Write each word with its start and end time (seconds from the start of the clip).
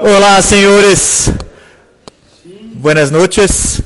Olá, 0.00 0.40
senhores. 0.40 1.32
Buenas 2.74 3.10
noches. 3.10 3.82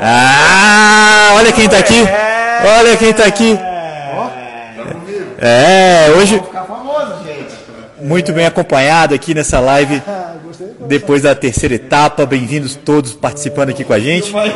Ah, 0.00 1.32
olha 1.34 1.50
quem 1.50 1.68
tá 1.68 1.78
aqui. 1.78 2.04
Olha 2.64 2.96
quem 2.96 3.12
tá 3.12 3.24
aqui. 3.24 3.58
É, 5.40 6.12
hoje 6.16 6.40
muito 8.02 8.32
bem 8.32 8.46
acompanhado 8.46 9.14
aqui 9.14 9.34
nessa 9.34 9.60
live 9.60 10.02
depois 10.86 11.22
da 11.22 11.34
terceira 11.34 11.74
etapa. 11.74 12.26
Bem-vindos 12.26 12.74
todos 12.74 13.12
participando 13.12 13.70
aqui 13.70 13.84
com 13.84 13.92
a 13.92 13.98
gente. 13.98 14.34
Olha 14.34 14.52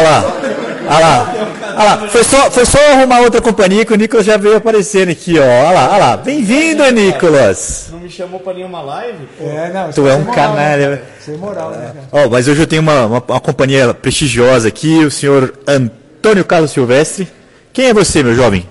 lá. 0.00 0.24
Olha 0.88 0.98
lá. 0.98 1.34
Olha 1.74 1.84
lá. 1.84 2.08
Foi 2.08 2.24
só, 2.24 2.50
foi 2.50 2.64
só 2.66 2.78
arrumar 2.92 3.20
outra 3.20 3.40
companhia 3.40 3.84
que 3.84 3.92
o 3.92 3.96
Nicolas 3.96 4.26
já 4.26 4.36
veio 4.36 4.56
aparecendo 4.56 5.10
aqui, 5.10 5.38
ó. 5.38 5.42
Olha 5.42 5.70
lá, 5.70 5.88
olha 5.90 5.98
lá. 5.98 6.16
Bem-vindo, 6.16 6.84
Nicolas. 6.90 7.88
Não 7.92 8.00
me 8.00 8.10
chamou 8.10 8.40
pra 8.40 8.52
nenhuma 8.52 8.82
live? 8.82 9.26
Pô. 9.38 9.44
É, 9.44 9.72
não, 9.72 9.90
Tu 9.90 10.08
é 10.08 10.14
um 10.14 10.24
canalha. 10.24 11.02
Sem 11.20 11.36
moral, 11.36 11.70
né, 11.70 11.92
cara? 11.94 12.26
Ó, 12.26 12.28
mas 12.28 12.48
hoje 12.48 12.62
eu 12.62 12.66
tenho 12.66 12.82
uma, 12.82 13.06
uma, 13.06 13.24
uma 13.26 13.40
companhia 13.40 13.94
prestigiosa 13.94 14.68
aqui, 14.68 15.04
o 15.04 15.10
senhor 15.10 15.54
Antônio 15.66 16.44
Carlos 16.44 16.70
Silvestre. 16.72 17.28
Quem 17.72 17.86
é 17.86 17.94
você, 17.94 18.22
meu 18.22 18.34
jovem? 18.34 18.66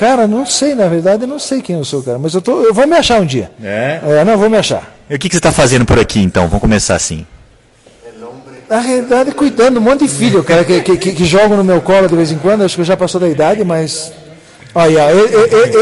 Cara, 0.00 0.26
não 0.26 0.46
sei, 0.46 0.74
na 0.74 0.88
verdade, 0.88 1.24
eu 1.24 1.28
não 1.28 1.38
sei 1.38 1.60
quem 1.60 1.76
eu 1.76 1.84
sou, 1.84 2.02
cara. 2.02 2.18
Mas 2.18 2.32
eu, 2.32 2.40
tô, 2.40 2.62
eu 2.62 2.72
vou 2.72 2.86
me 2.86 2.96
achar 2.96 3.20
um 3.20 3.26
dia. 3.26 3.50
É? 3.62 4.00
É, 4.02 4.24
não, 4.24 4.32
eu 4.32 4.38
vou 4.38 4.48
me 4.48 4.56
achar. 4.56 4.94
E 5.10 5.14
o 5.14 5.18
que, 5.18 5.28
que 5.28 5.34
você 5.34 5.40
está 5.40 5.52
fazendo 5.52 5.84
por 5.84 5.98
aqui, 5.98 6.22
então? 6.22 6.46
Vamos 6.46 6.62
começar 6.62 6.94
assim. 6.94 7.26
Na 8.66 8.78
realidade, 8.78 9.32
cuidando, 9.32 9.76
um 9.76 9.82
monte 9.82 10.06
de 10.06 10.08
filho, 10.08 10.42
cara, 10.42 10.64
que, 10.64 10.80
que, 10.80 10.96
que, 10.96 11.12
que 11.12 11.24
jogam 11.26 11.54
no 11.58 11.62
meu 11.62 11.82
colo 11.82 12.08
de 12.08 12.16
vez 12.16 12.32
em 12.32 12.38
quando. 12.38 12.64
Acho 12.64 12.76
que 12.76 12.80
eu 12.80 12.86
já 12.86 12.96
passou 12.96 13.20
da 13.20 13.28
idade, 13.28 13.62
mas. 13.62 14.10
Olha, 14.74 15.08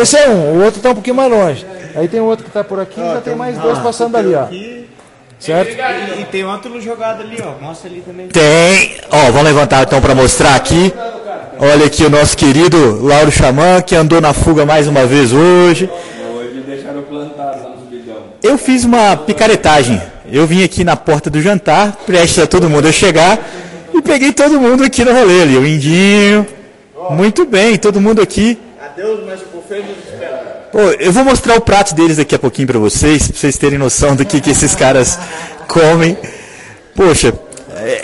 esse 0.02 0.16
é 0.16 0.28
um, 0.28 0.58
o 0.58 0.64
outro 0.64 0.80
tá 0.80 0.90
um 0.90 0.94
pouquinho 0.94 1.14
mais 1.14 1.30
longe. 1.30 1.64
Aí 1.94 2.08
tem 2.08 2.18
outro 2.18 2.44
que 2.44 2.50
tá 2.50 2.64
por 2.64 2.80
aqui, 2.80 3.00
já 3.00 3.20
tem 3.20 3.36
mais 3.36 3.56
dois 3.56 3.78
passando 3.78 4.16
ali, 4.16 4.34
ó. 4.34 4.48
Certo? 5.38 5.76
E, 5.78 6.22
e 6.22 6.24
tem 6.24 6.44
outro 6.44 6.80
jogado 6.80 7.20
ali, 7.20 7.40
ó. 7.40 7.62
Mostra 7.64 7.88
ali 7.88 8.00
também. 8.00 8.26
Tem. 8.26 8.96
Ó, 9.12 9.26
vamos 9.26 9.44
levantar 9.44 9.84
então 9.84 10.00
para 10.00 10.12
mostrar 10.12 10.56
aqui. 10.56 10.92
Olha 11.58 11.86
aqui 11.86 12.04
o 12.04 12.10
nosso 12.10 12.36
querido 12.36 13.04
Lauro 13.04 13.30
Xamã, 13.30 13.80
que 13.80 13.94
andou 13.94 14.20
na 14.20 14.32
fuga 14.32 14.66
mais 14.66 14.86
uma 14.86 15.06
vez 15.06 15.32
hoje. 15.32 15.90
Hoje 16.36 16.62
deixaram 16.66 17.02
plantado 17.02 17.62
lá. 17.64 17.76
Eu 18.42 18.58
fiz 18.58 18.84
uma 18.84 19.16
picaretagem. 19.16 20.00
Eu 20.30 20.46
vim 20.46 20.62
aqui 20.62 20.84
na 20.84 20.96
porta 20.96 21.30
do 21.30 21.40
jantar, 21.40 21.96
prestes 22.06 22.38
a 22.38 22.46
todo 22.46 22.68
mundo 22.68 22.86
a 22.86 22.92
chegar, 22.92 23.38
e 23.94 24.02
peguei 24.02 24.32
todo 24.32 24.60
mundo 24.60 24.84
aqui 24.84 25.04
no 25.04 25.12
rolê 25.12 25.42
ali. 25.42 25.56
O 25.56 25.66
Indinho. 25.66 26.46
Muito 27.10 27.46
bem, 27.46 27.78
todo 27.78 28.00
mundo 28.00 28.20
aqui. 28.20 28.58
Adeus, 28.80 29.20
mas 29.26 29.40
espera. 29.40 30.68
Pô, 30.70 30.80
eu 31.00 31.12
vou 31.12 31.24
mostrar 31.24 31.56
o 31.56 31.60
prato 31.60 31.94
deles 31.94 32.18
daqui 32.18 32.34
a 32.34 32.38
pouquinho 32.38 32.68
pra 32.68 32.78
vocês, 32.78 33.26
pra 33.26 33.38
vocês 33.38 33.56
terem 33.56 33.78
noção 33.78 34.14
do 34.14 34.24
que, 34.24 34.40
que 34.40 34.50
esses 34.50 34.74
caras 34.74 35.18
comem. 35.66 36.16
Poxa, 36.94 37.32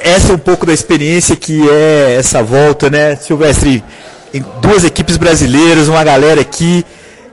essa 0.03 0.33
é 0.33 0.35
um 0.35 0.39
pouco 0.39 0.65
da 0.65 0.73
experiência 0.73 1.37
que 1.37 1.69
é 1.69 2.17
essa 2.19 2.43
volta, 2.43 2.89
né, 2.89 3.17
Silvestre? 3.17 3.83
Duas 4.61 4.85
equipes 4.85 5.17
brasileiras, 5.17 5.89
uma 5.89 6.03
galera 6.03 6.41
aqui. 6.41 6.85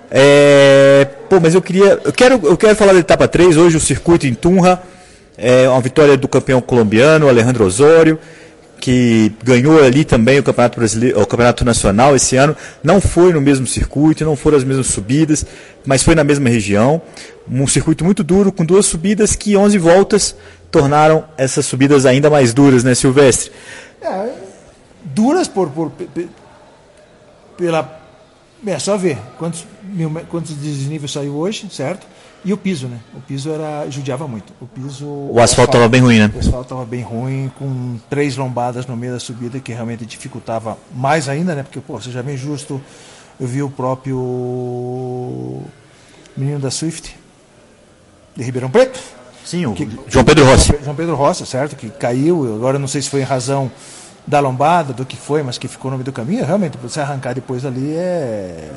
É, 0.10 1.08
Pô, 1.30 1.40
mas 1.40 1.56
eu 1.56 1.62
queria. 1.62 2.00
Eu 2.04 2.12
quero, 2.12 2.40
eu 2.44 2.58
quero 2.58 2.76
falar 2.76 2.94
da 2.94 3.00
etapa 3.00 3.28
3, 3.28 3.58
hoje 3.58 3.78
o 3.78 3.80
circuito 3.80 4.28
em 4.28 4.34
Tunja. 4.34 4.80
É 5.38 5.68
uma 5.68 5.82
vitória 5.82 6.16
do 6.18 6.28
campeão 6.28 6.62
colombiano, 6.62 7.28
Alejandro 7.28 7.66
Osório 7.66 8.20
que 8.82 9.32
ganhou 9.44 9.82
ali 9.82 10.04
também 10.04 10.40
o 10.40 10.44
Campeonato 10.44 10.80
Brasileiro, 10.80 11.22
o 11.22 11.26
Campeonato 11.26 11.64
Nacional 11.64 12.16
esse 12.16 12.36
ano, 12.36 12.58
não 12.84 13.00
foi 13.00 13.32
no 13.32 13.40
mesmo 13.40 13.68
circuito, 13.68 14.26
não 14.26 14.36
foram 14.36 14.58
as 14.58 14.64
mesmas 14.64 14.88
subidas, 14.88 15.46
mas 15.86 16.02
foi 16.02 16.16
na 16.16 16.24
mesma 16.24 16.50
região. 16.50 17.00
Um 17.50 17.68
circuito 17.68 18.04
muito 18.04 18.24
duro, 18.24 18.52
com 18.52 18.66
duas 18.66 18.88
subidas 18.88 19.36
que 19.36 19.56
11 19.56 19.78
voltas 19.78 20.36
tornaram 20.72 21.26
essas 21.38 21.66
subidas 21.66 22.06
ainda 22.06 22.30
mais 22.30 22.54
duras, 22.54 22.84
né, 22.84 22.96
Silvestre? 22.96 23.52
É, 24.02 24.34
duras 25.04 25.48
por, 25.48 25.70
por, 25.70 25.92
pe- 25.92 26.06
pe- 26.06 26.30
pela. 27.58 28.00
É 28.66 28.78
só 28.80 28.96
ver 28.96 29.18
quantos, 29.40 29.66
mil 29.84 30.10
quantos 30.30 30.56
desníveis 30.56 31.12
saiu 31.12 31.36
hoje, 31.36 31.68
certo? 31.72 32.06
E 32.46 32.54
o 32.54 32.58
piso, 32.58 32.88
né? 32.88 32.98
O 33.16 33.20
piso 33.22 33.52
era 33.52 33.88
judiava 33.90 34.28
muito. 34.28 34.54
O 34.62 34.66
piso. 34.68 35.06
O 35.06 35.40
asfalto 35.40 35.72
estava 35.72 35.88
bem 35.90 36.02
ruim, 36.02 36.20
né? 36.20 36.32
O 36.34 36.40
asfalto 36.40 36.62
estava 36.64 36.86
bem 36.86 37.02
ruim, 37.02 37.52
com 37.58 37.98
três 38.10 38.38
lombadas 38.38 38.86
no 38.88 38.96
meio 38.96 39.14
da 39.14 39.20
subida, 39.20 39.60
que 39.60 39.72
realmente 39.72 40.06
dificultava 40.06 40.78
mais 40.96 41.28
ainda, 41.30 41.54
né? 41.56 41.64
Porque, 41.64 41.80
pô, 41.80 42.00
você 42.00 42.10
já 42.12 42.22
vem 42.22 42.38
justo. 42.38 42.82
Eu 43.40 43.48
vi 43.48 43.62
o 43.64 43.70
próprio 43.70 45.62
menino 46.38 46.60
da 46.60 46.70
Swift, 46.72 47.16
de 48.36 48.44
Ribeirão 48.44 48.70
Preto. 48.70 49.00
Sim, 49.46 49.66
o 49.66 49.74
Que- 49.74 49.88
João 50.08 50.24
Pedro 50.26 50.46
Rossi. 50.46 50.74
João 50.84 50.96
Pedro 50.96 51.16
Rossi, 51.16 51.46
certo? 51.46 51.76
Que 51.76 51.90
caiu, 51.90 52.56
agora 52.56 52.78
não 52.80 52.88
sei 52.88 53.02
se 53.02 53.10
foi 53.10 53.22
em 53.22 53.26
razão 53.26 53.72
da 54.28 54.40
lombada, 54.40 54.94
do 54.94 55.04
que 55.06 55.18
foi, 55.18 55.42
mas 55.44 55.58
que 55.58 55.68
ficou 55.68 55.90
no 55.92 55.98
meio 55.98 56.06
do 56.06 56.12
caminho. 56.12 56.46
Realmente, 56.46 56.78
você 56.82 57.00
arrancar 57.02 57.34
depois 57.34 57.66
ali 57.66 57.94
é. 57.96 58.70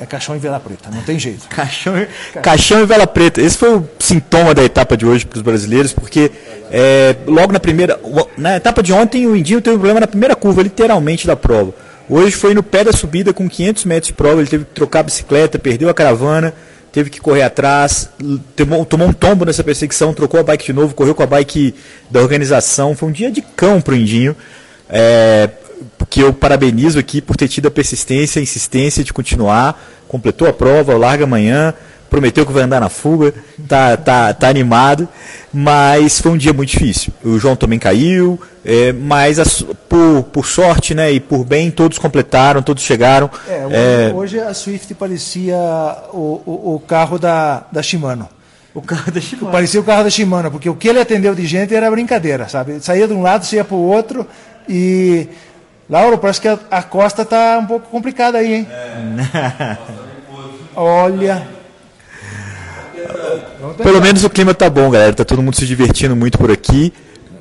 É 0.00 0.06
caixão 0.06 0.36
em 0.36 0.38
vela 0.38 0.60
preta, 0.60 0.90
não 0.92 1.02
tem 1.02 1.18
jeito. 1.18 1.48
Caixão, 1.50 1.92
caixão 2.40 2.80
e 2.82 2.86
vela 2.86 3.04
preta. 3.06 3.40
Esse 3.42 3.58
foi 3.58 3.74
o 3.78 3.88
sintoma 3.98 4.54
da 4.54 4.62
etapa 4.62 4.96
de 4.96 5.04
hoje 5.04 5.26
para 5.26 5.36
os 5.38 5.42
brasileiros, 5.42 5.92
porque 5.92 6.30
é, 6.70 7.16
logo 7.26 7.52
na 7.52 7.58
primeira. 7.58 7.98
Na 8.36 8.56
etapa 8.56 8.80
de 8.80 8.92
ontem, 8.92 9.26
o 9.26 9.34
Indinho 9.34 9.60
teve 9.60 9.74
um 9.74 9.78
problema 9.80 9.98
na 10.00 10.06
primeira 10.06 10.36
curva, 10.36 10.62
literalmente, 10.62 11.26
da 11.26 11.34
prova. 11.34 11.74
Hoje 12.08 12.36
foi 12.36 12.54
no 12.54 12.62
pé 12.62 12.84
da 12.84 12.92
subida 12.92 13.32
com 13.34 13.48
500 13.48 13.84
metros 13.86 14.06
de 14.08 14.12
prova, 14.14 14.40
ele 14.40 14.48
teve 14.48 14.64
que 14.66 14.70
trocar 14.70 15.00
a 15.00 15.02
bicicleta, 15.02 15.58
perdeu 15.58 15.88
a 15.88 15.94
caravana, 15.94 16.54
teve 16.92 17.10
que 17.10 17.20
correr 17.20 17.42
atrás, 17.42 18.10
tomou, 18.56 18.84
tomou 18.84 19.08
um 19.08 19.12
tombo 19.12 19.44
nessa 19.44 19.62
perseguição, 19.62 20.14
trocou 20.14 20.40
a 20.40 20.42
bike 20.42 20.66
de 20.66 20.72
novo, 20.72 20.94
correu 20.94 21.14
com 21.14 21.22
a 21.22 21.26
bike 21.26 21.74
da 22.10 22.20
organização. 22.20 22.94
Foi 22.94 23.08
um 23.08 23.12
dia 23.12 23.30
de 23.30 23.42
cão 23.42 23.80
pro 23.80 23.94
Indinho. 23.94 24.36
É, 24.88 25.50
que 26.08 26.20
eu 26.20 26.32
parabenizo 26.32 26.98
aqui 26.98 27.20
por 27.20 27.36
ter 27.36 27.48
tido 27.48 27.68
a 27.68 27.70
persistência, 27.70 28.40
a 28.40 28.42
insistência 28.42 29.04
de 29.04 29.12
continuar, 29.12 29.80
completou 30.08 30.48
a 30.48 30.52
prova, 30.52 30.96
larga 30.96 31.24
amanhã, 31.24 31.74
prometeu 32.10 32.46
que 32.46 32.52
vai 32.52 32.62
andar 32.62 32.80
na 32.80 32.88
fuga, 32.88 33.34
tá, 33.68 33.96
tá, 33.96 34.32
tá 34.32 34.48
animado, 34.48 35.08
mas 35.52 36.20
foi 36.20 36.32
um 36.32 36.36
dia 36.36 36.52
muito 36.52 36.70
difícil. 36.70 37.12
O 37.24 37.38
João 37.38 37.56
também 37.56 37.78
caiu, 37.78 38.40
é, 38.64 38.92
mas 38.92 39.38
as- 39.38 39.62
por, 39.88 40.22
por 40.24 40.46
sorte 40.46 40.94
né, 40.94 41.10
e 41.12 41.20
por 41.20 41.44
bem, 41.44 41.70
todos 41.70 41.98
completaram, 41.98 42.62
todos 42.62 42.82
chegaram. 42.82 43.30
É, 43.48 43.66
hoje, 43.66 43.74
É, 43.76 44.12
hoje 44.14 44.40
a 44.40 44.54
Swift 44.54 44.94
parecia 44.94 45.56
o, 46.12 46.40
o, 46.46 46.74
o 46.76 46.80
carro 46.86 47.18
da, 47.18 47.64
da 47.72 47.82
Shimano. 47.82 48.28
o 48.74 48.80
carro 48.82 49.10
da 49.12 49.20
Shimano. 49.20 49.50
Parecia 49.52 49.80
o 49.80 49.84
carro 49.84 50.04
da 50.04 50.10
Shimano, 50.10 50.50
porque 50.50 50.68
o 50.70 50.74
que 50.74 50.88
ele 50.88 51.00
atendeu 51.00 51.34
de 51.34 51.46
gente 51.46 51.74
era 51.74 51.90
brincadeira, 51.90 52.48
sabe? 52.48 52.80
Saía 52.80 53.06
de 53.08 53.14
um 53.14 53.22
lado, 53.22 53.44
saía 53.44 53.64
para 53.64 53.76
o 53.76 53.82
outro 53.82 54.26
e. 54.68 55.28
Lauro, 55.90 56.18
parece 56.18 56.42
que 56.42 56.48
a, 56.48 56.58
a 56.70 56.82
costa 56.82 57.24
tá 57.24 57.58
um 57.62 57.66
pouco 57.66 57.88
complicada 57.88 58.36
aí, 58.36 58.54
hein? 58.56 58.68
Olha. 60.76 61.57
Pelo 63.82 64.00
menos 64.00 64.24
o 64.24 64.30
clima 64.30 64.54
tá 64.54 64.68
bom, 64.68 64.90
galera. 64.90 65.12
Tá 65.12 65.24
todo 65.24 65.42
mundo 65.42 65.56
se 65.56 65.66
divertindo 65.66 66.14
muito 66.16 66.38
por 66.38 66.50
aqui. 66.50 66.92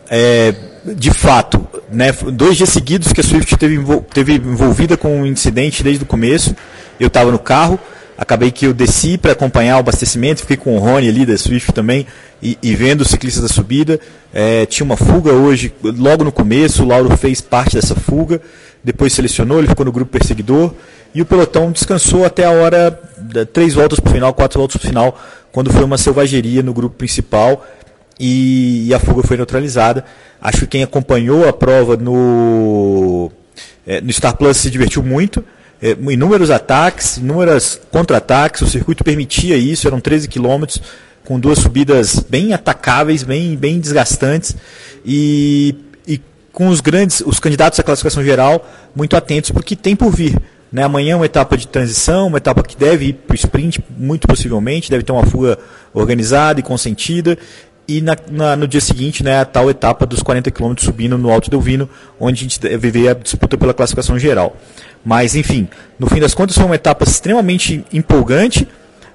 É, 0.09 0.53
de 0.95 1.11
fato, 1.11 1.67
né, 1.91 2.11
dois 2.33 2.57
dias 2.57 2.69
seguidos 2.69 3.11
que 3.11 3.21
a 3.21 3.23
Swift 3.23 3.57
teve, 3.57 3.77
teve 4.13 4.35
envolvida 4.35 4.95
com 4.95 5.21
um 5.21 5.25
incidente 5.25 5.83
desde 5.83 6.03
o 6.03 6.07
começo. 6.07 6.55
Eu 6.99 7.07
estava 7.07 7.31
no 7.31 7.39
carro, 7.39 7.79
acabei 8.17 8.51
que 8.51 8.65
eu 8.65 8.73
desci 8.73 9.17
para 9.17 9.33
acompanhar 9.33 9.77
o 9.77 9.79
abastecimento, 9.79 10.41
fiquei 10.41 10.57
com 10.57 10.75
o 10.75 10.79
Rony 10.79 11.09
ali 11.09 11.25
da 11.25 11.37
Swift 11.37 11.71
também 11.73 12.07
e, 12.41 12.57
e 12.61 12.75
vendo 12.75 13.01
os 13.01 13.09
ciclistas 13.09 13.43
da 13.43 13.49
subida. 13.49 13.99
É, 14.33 14.65
tinha 14.65 14.85
uma 14.85 14.97
fuga 14.97 15.33
hoje, 15.33 15.73
logo 15.83 16.23
no 16.23 16.31
começo, 16.31 16.83
o 16.83 16.87
Lauro 16.87 17.15
fez 17.17 17.41
parte 17.41 17.75
dessa 17.75 17.95
fuga, 17.95 18.41
depois 18.83 19.13
selecionou, 19.13 19.59
ele 19.59 19.67
ficou 19.67 19.85
no 19.85 19.91
grupo 19.91 20.11
perseguidor 20.11 20.73
e 21.13 21.21
o 21.21 21.25
pelotão 21.25 21.71
descansou 21.71 22.25
até 22.25 22.45
a 22.45 22.51
hora, 22.51 22.91
três 23.51 23.73
voltas 23.73 23.99
para 23.99 24.09
o 24.09 24.13
final, 24.13 24.33
quatro 24.33 24.59
voltas 24.59 24.77
para 24.77 24.85
o 24.85 24.89
final, 24.89 25.19
quando 25.51 25.71
foi 25.71 25.83
uma 25.83 25.97
selvageria 25.97 26.61
no 26.61 26.73
grupo 26.73 26.95
principal 26.95 27.65
e, 28.19 28.87
e 28.87 28.93
a 28.93 28.99
fuga 28.99 29.23
foi 29.23 29.37
neutralizada. 29.37 30.03
Acho 30.41 30.59
que 30.61 30.67
quem 30.67 30.83
acompanhou 30.83 31.47
a 31.47 31.53
prova 31.53 31.97
no, 31.97 33.31
é, 33.85 34.01
no 34.01 34.11
Star 34.11 34.35
Plus 34.35 34.57
se 34.57 34.69
divertiu 34.69 35.03
muito. 35.03 35.43
É, 35.81 35.91
inúmeros 35.91 36.49
ataques, 36.49 37.17
inúmeras 37.17 37.79
contra-ataques, 37.91 38.61
o 38.61 38.67
circuito 38.67 39.03
permitia 39.03 39.55
isso, 39.55 39.87
eram 39.87 39.99
13 39.99 40.27
quilômetros, 40.27 40.81
com 41.23 41.39
duas 41.39 41.59
subidas 41.59 42.25
bem 42.27 42.53
atacáveis, 42.53 43.21
bem, 43.21 43.55
bem 43.55 43.79
desgastantes, 43.79 44.55
e, 45.05 45.75
e 46.07 46.19
com 46.51 46.69
os 46.69 46.81
grandes, 46.81 47.21
os 47.21 47.39
candidatos 47.39 47.79
à 47.79 47.83
classificação 47.83 48.23
geral, 48.23 48.67
muito 48.95 49.15
atentos 49.15 49.51
para 49.51 49.61
o 49.61 49.63
que 49.63 49.75
tem 49.75 49.95
por 49.95 50.09
vir. 50.09 50.35
Né? 50.71 50.83
Amanhã 50.83 51.13
é 51.13 51.15
uma 51.15 51.25
etapa 51.25 51.55
de 51.57 51.67
transição, 51.67 52.27
uma 52.27 52.37
etapa 52.37 52.61
que 52.63 52.75
deve 52.75 53.05
ir 53.07 53.13
para 53.13 53.33
o 53.33 53.35
sprint, 53.35 53.79
muito 53.97 54.27
possivelmente, 54.27 54.89
deve 54.89 55.03
ter 55.03 55.11
uma 55.11 55.25
fuga 55.25 55.57
organizada 55.93 56.59
e 56.59 56.63
consentida. 56.63 57.37
E 57.87 58.01
na, 58.01 58.17
na- 58.29 58.55
no 58.57 58.67
dia 58.67 58.81
seguinte, 58.81 59.23
né, 59.23 59.39
a 59.39 59.45
tal 59.45 59.69
etapa 59.69 60.05
dos 60.05 60.21
40 60.21 60.51
km 60.51 60.73
subindo 60.77 61.17
no 61.17 61.31
Alto 61.31 61.49
Delvino, 61.49 61.89
onde 62.19 62.41
a 62.41 62.43
gente 62.43 62.59
deve 62.59 62.91
ver 62.91 63.07
a 63.09 63.13
disputa 63.13 63.57
pela 63.57 63.73
classificação 63.73 64.19
geral. 64.19 64.57
Mas, 65.05 65.35
enfim, 65.35 65.69
no 65.97 66.05
fim 66.07 66.19
das 66.19 66.33
contas 66.33 66.55
foi 66.57 66.65
uma 66.65 66.75
etapa 66.75 67.05
extremamente 67.05 67.85
empolgante, 67.93 68.67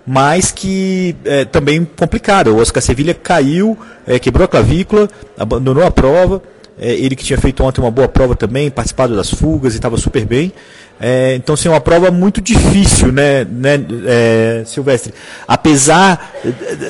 mas 0.07 0.51
que 0.51 1.15
é, 1.25 1.45
também 1.45 1.85
complicada. 1.85 2.51
O 2.51 2.57
Oscar 2.61 2.83
Sevilha 2.83 3.13
caiu, 3.13 3.77
é, 4.07 4.19
quebrou 4.19 4.47
a 4.47 4.49
clavícula, 4.49 5.07
abandonou 5.39 5.85
a 5.85 5.91
prova. 5.91 6.43
É, 6.79 6.93
ele 6.93 7.15
que 7.15 7.25
tinha 7.25 7.39
feito 7.39 7.63
ontem 7.63 7.81
uma 7.81 7.91
boa 7.91 8.09
prova 8.09 8.35
também, 8.35 8.71
participado 8.71 9.15
das 9.15 9.31
fugas 9.31 9.75
e 9.75 9.77
estava 9.77 9.97
super 9.97 10.25
bem. 10.25 10.53
É, 11.01 11.35
então, 11.35 11.55
assim, 11.55 11.69
é 11.69 11.71
uma 11.71 11.81
prova 11.81 12.11
muito 12.11 12.41
difícil, 12.41 13.11
né, 13.11 13.45
né 13.45 13.85
é, 14.07 14.63
Silvestre? 14.65 15.13
Apesar 15.49 16.33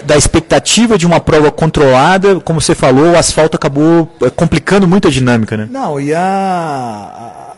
da 0.05 0.17
expectativa 0.17 0.99
de 0.99 1.06
uma 1.06 1.19
prova 1.19 1.50
controlada, 1.50 2.38
como 2.40 2.61
você 2.61 2.75
falou, 2.75 3.12
o 3.12 3.17
asfalto 3.17 3.56
acabou 3.56 4.14
é, 4.23 4.29
complicando 4.29 4.87
muito 4.87 5.08
a 5.08 5.11
dinâmica, 5.11 5.56
né? 5.56 5.67
Não, 5.70 5.99
e 5.99 6.12
a, 6.12 7.56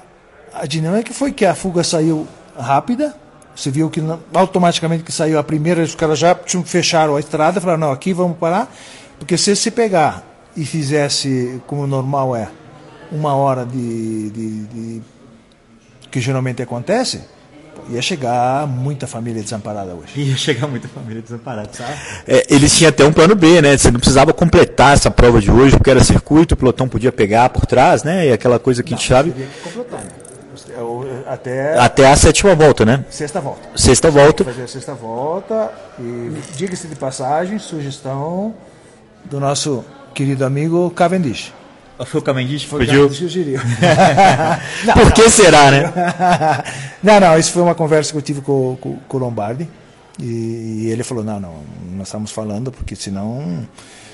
a, 0.55 0.63
a 0.63 0.67
dinâmica 0.67 1.13
foi 1.13 1.33
que 1.33 1.45
a 1.45 1.55
fuga 1.55 1.83
saiu 1.83 2.27
rápida, 2.57 3.15
você 3.55 3.71
viu 3.71 3.91
que 3.91 4.01
automaticamente 4.33 5.03
que 5.03 5.13
saiu 5.13 5.39
a 5.39 5.43
primeira, 5.43 5.83
os 5.83 5.95
caras 5.95 6.19
já 6.19 6.37
fecharam 6.65 7.17
a 7.17 7.21
estrada, 7.21 7.61
falaram, 7.61 7.81
não, 7.81 7.93
aqui 7.93 8.13
vamos 8.13 8.39
parar, 8.39 8.73
porque 9.19 9.37
se 9.37 9.55
se 9.57 9.71
pegar 9.71 10.34
e 10.57 10.65
fizesse 10.65 11.61
como 11.67 11.87
normal 11.87 12.35
é, 12.37 12.49
uma 13.11 13.35
hora 13.35 13.65
de, 13.65 14.31
de- 14.31 14.65
de- 14.67 15.03
que 16.11 16.21
geralmente 16.21 16.63
acontece, 16.63 17.23
ia 17.91 18.01
chegar 18.01 18.67
muita 18.67 19.07
família 19.07 19.43
desamparada 19.43 19.93
hoje. 19.95 20.13
Ia 20.21 20.37
chegar 20.37 20.69
muita 20.69 20.87
família 20.89 21.21
desamparada. 21.21 21.69
É, 22.27 22.47
eles 22.49 22.77
tinham 22.77 22.89
até 22.89 23.05
um 23.05 23.13
plano 23.13 23.35
B, 23.35 23.61
né? 23.61 23.77
Você 23.77 23.91
não 23.91 23.99
precisava 23.99 24.33
completar 24.33 24.95
essa 24.95 25.11
prova 25.11 25.41
de 25.41 25.51
hoje, 25.51 25.77
porque 25.77 25.91
era 25.91 26.03
circuito, 26.05 26.55
o 26.55 26.57
pelotão 26.57 26.89
podia 26.89 27.11
pegar 27.13 27.49
por 27.51 27.67
trás, 27.67 28.03
né? 28.05 28.29
E 28.29 28.33
aquela 28.33 28.59
coisa 28.61 28.83
que 28.83 28.95
a 28.95 28.97
gente 28.97 29.09
sabe. 29.09 29.33
Teria 29.33 29.49
que 29.49 29.61
completar, 29.61 30.01
né? 30.01 30.09
Até 31.27 31.79
Até 31.79 32.11
a 32.11 32.17
sétima 32.17 32.55
volta, 32.55 32.85
né? 32.85 33.05
sexta 33.11 33.41
volta. 33.41 33.69
Sexta 33.77 34.11
volta. 34.11 34.45
fazer 34.45 34.63
a 34.63 34.69
sexta 34.69 34.95
volta 34.95 35.71
e 35.99 36.33
diga-se 36.57 36.87
de 36.87 36.95
passagem, 36.97 37.59
sugestão 37.59 38.55
do 39.25 39.39
nosso 39.41 39.85
querido 40.15 40.45
amigo 40.45 40.91
Cavendish. 40.91 41.53
Foi 42.07 42.21
o 42.21 42.23
Cavendish 42.23 42.63
que 42.65 42.69
Foi 42.71 42.83
o 42.83 42.87
pediu. 42.87 43.03
Cavendish 43.03 43.19
sugeriu. 43.19 43.61
Por 44.95 45.13
que 45.13 45.29
será, 45.31 45.71
né? 45.71 45.93
não, 47.03 47.21
não, 47.21 47.39
isso 47.39 47.53
foi 47.53 47.63
uma 47.63 47.75
conversa 47.75 48.13
que 48.13 48.19
eu 48.19 48.23
tive 48.23 48.41
com, 48.41 48.77
com, 48.81 48.97
com 48.97 49.17
o 49.17 49.21
Lombardi 49.21 49.69
e, 50.19 50.25
e 50.85 50.87
ele 50.91 51.03
falou, 51.05 51.23
não, 51.23 51.39
não, 51.39 51.55
nós 51.97 52.09
estamos 52.09 52.31
falando 52.31 52.73
porque 52.73 52.97
senão... 52.97 53.67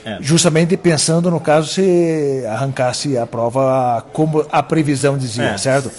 É. 0.03 0.17
Justamente 0.19 0.79
pensando 0.79 1.31
no 1.31 1.39
caso 1.39 1.69
se 1.69 2.43
arrancasse 2.49 3.19
a 3.19 3.27
prova 3.27 4.03
como 4.15 4.47
a 4.51 4.63
previsão 4.63 5.19
dizia, 5.19 5.45
É. 5.51 5.59
certo? 5.59 5.91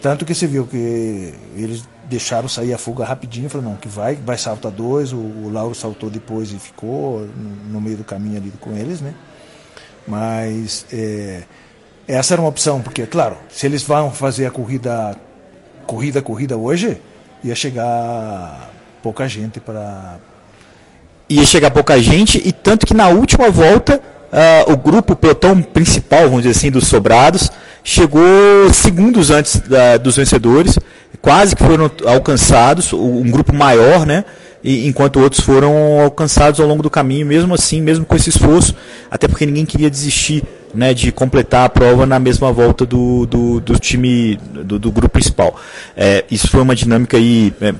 Tanto 0.00 0.24
que 0.24 0.32
você 0.32 0.46
viu 0.46 0.64
que 0.64 1.34
eles 1.56 1.82
deixaram 2.08 2.48
sair 2.48 2.72
a 2.72 2.78
fuga 2.78 3.04
rapidinho, 3.04 3.50
falaram, 3.50 3.70
não, 3.70 3.76
que 3.76 3.88
vai, 3.88 4.14
vai 4.14 4.38
saltar 4.38 4.70
dois, 4.70 5.12
o, 5.12 5.16
o 5.16 5.50
Lauro 5.52 5.74
saltou 5.74 6.08
depois 6.08 6.52
e 6.52 6.58
ficou 6.58 7.20
no, 7.36 7.72
no 7.72 7.80
meio 7.80 7.96
do 7.96 8.04
caminho 8.04 8.36
ali 8.36 8.52
com 8.60 8.76
eles, 8.76 9.00
né? 9.00 9.12
Mas 10.08 10.86
é, 10.92 11.42
essa 12.06 12.34
era 12.34 12.40
uma 12.40 12.48
opção, 12.48 12.80
porque, 12.80 13.06
claro, 13.06 13.36
se 13.50 13.66
eles 13.66 13.82
vão 13.82 14.10
fazer 14.10 14.46
a 14.46 14.50
corrida, 14.50 15.14
corrida, 15.86 16.22
corrida 16.22 16.56
hoje, 16.56 16.96
ia 17.44 17.54
chegar 17.54 18.70
pouca 19.02 19.28
gente 19.28 19.60
para. 19.60 20.16
Ia 21.28 21.44
chegar 21.44 21.70
pouca 21.70 22.00
gente, 22.00 22.40
e 22.42 22.52
tanto 22.52 22.86
que 22.86 22.94
na 22.94 23.08
última 23.08 23.50
volta, 23.50 24.00
ah, 24.32 24.64
o 24.72 24.76
grupo, 24.78 25.12
o 25.12 25.16
pelotão 25.16 25.60
principal, 25.62 26.22
vamos 26.22 26.42
dizer 26.42 26.56
assim, 26.58 26.70
dos 26.70 26.86
sobrados, 26.88 27.50
chegou 27.84 28.72
segundos 28.72 29.30
antes 29.30 29.60
da- 29.60 29.98
dos 29.98 30.16
vencedores, 30.16 30.78
quase 31.20 31.54
que 31.54 31.62
foram 31.62 31.90
alcançados, 32.06 32.94
um 32.94 33.30
grupo 33.30 33.54
maior, 33.54 34.06
né? 34.06 34.24
Enquanto 34.62 35.20
outros 35.20 35.42
foram 35.42 36.00
alcançados 36.00 36.58
ao 36.58 36.66
longo 36.66 36.82
do 36.82 36.90
caminho, 36.90 37.24
mesmo 37.26 37.54
assim, 37.54 37.80
mesmo 37.80 38.04
com 38.04 38.16
esse 38.16 38.28
esforço, 38.28 38.74
até 39.10 39.28
porque 39.28 39.46
ninguém 39.46 39.64
queria 39.64 39.88
desistir 39.88 40.42
né, 40.74 40.92
de 40.92 41.12
completar 41.12 41.64
a 41.64 41.68
prova 41.68 42.04
na 42.04 42.18
mesma 42.18 42.52
volta 42.52 42.84
do, 42.84 43.24
do, 43.26 43.60
do 43.60 43.78
time, 43.78 44.36
do, 44.36 44.78
do 44.78 44.90
grupo 44.90 45.10
principal. 45.10 45.56
É, 45.96 46.24
isso 46.30 46.48
foi 46.48 46.60
uma 46.60 46.74
dinâmica 46.74 47.16
aí 47.16 47.52
é. 47.60 47.72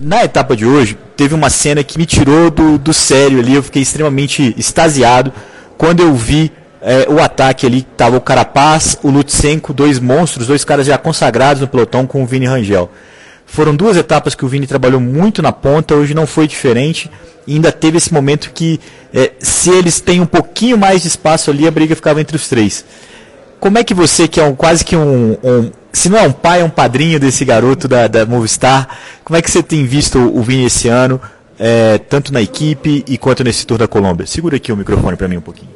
Na 0.00 0.24
etapa 0.24 0.56
de 0.56 0.66
hoje, 0.66 0.98
teve 1.16 1.34
uma 1.34 1.48
cena 1.48 1.84
que 1.84 1.96
me 1.96 2.04
tirou 2.04 2.50
do, 2.50 2.78
do 2.78 2.92
sério 2.92 3.38
ali, 3.38 3.54
eu 3.54 3.62
fiquei 3.62 3.82
extremamente 3.82 4.52
extasiado 4.58 5.32
quando 5.78 6.00
eu 6.00 6.12
vi 6.14 6.50
é, 6.80 7.06
o 7.08 7.20
ataque 7.20 7.64
ali, 7.66 7.82
tava 7.82 8.16
o 8.16 8.20
Carapaz, 8.20 8.98
o 9.02 9.10
Lutsenko, 9.10 9.72
dois 9.72 9.98
monstros, 9.98 10.46
dois 10.46 10.64
caras 10.64 10.86
já 10.86 10.98
consagrados 10.98 11.60
no 11.60 11.68
pelotão 11.68 12.06
com 12.06 12.22
o 12.22 12.26
Vini 12.26 12.46
Rangel. 12.46 12.90
Foram 13.46 13.74
duas 13.76 13.96
etapas 13.96 14.34
que 14.34 14.44
o 14.44 14.48
Vini 14.48 14.66
trabalhou 14.66 15.00
muito 15.00 15.40
na 15.40 15.52
ponta, 15.52 15.94
hoje 15.94 16.12
não 16.14 16.26
foi 16.26 16.46
diferente, 16.48 17.10
e 17.46 17.54
ainda 17.54 17.70
teve 17.70 17.98
esse 17.98 18.12
momento 18.12 18.50
que, 18.52 18.80
é, 19.12 19.32
se 19.38 19.70
eles 19.70 20.00
têm 20.00 20.20
um 20.20 20.26
pouquinho 20.26 20.76
mais 20.78 21.02
de 21.02 21.08
espaço 21.08 21.50
ali, 21.50 21.66
a 21.66 21.70
briga 21.70 21.94
ficava 21.94 22.20
entre 22.20 22.36
os 22.36 22.48
três. 22.48 22.84
Como 23.60 23.78
é 23.78 23.84
que 23.84 23.94
você, 23.94 24.26
que 24.26 24.40
é 24.40 24.44
um, 24.44 24.54
quase 24.54 24.84
que 24.84 24.96
um, 24.96 25.38
um- 25.42 25.70
Se 25.92 26.08
não 26.08 26.18
é 26.18 26.22
um 26.22 26.32
pai, 26.32 26.60
é 26.60 26.64
um 26.64 26.68
padrinho 26.70 27.20
desse 27.20 27.44
garoto 27.44 27.86
da, 27.86 28.08
da 28.08 28.26
Movistar, 28.26 28.88
como 29.24 29.36
é 29.36 29.42
que 29.42 29.48
você 29.50 29.62
tem 29.62 29.86
visto 29.86 30.18
o 30.18 30.42
Vini 30.42 30.64
esse 30.66 30.88
ano, 30.88 31.20
é, 31.58 31.98
tanto 31.98 32.32
na 32.32 32.42
equipe 32.42 33.04
e 33.06 33.16
quanto 33.16 33.44
nesse 33.44 33.64
Tour 33.64 33.78
da 33.78 33.86
Colômbia? 33.86 34.26
Segura 34.26 34.56
aqui 34.56 34.72
o 34.72 34.76
microfone 34.76 35.16
para 35.16 35.28
mim 35.28 35.36
um 35.36 35.40
pouquinho. 35.40 35.70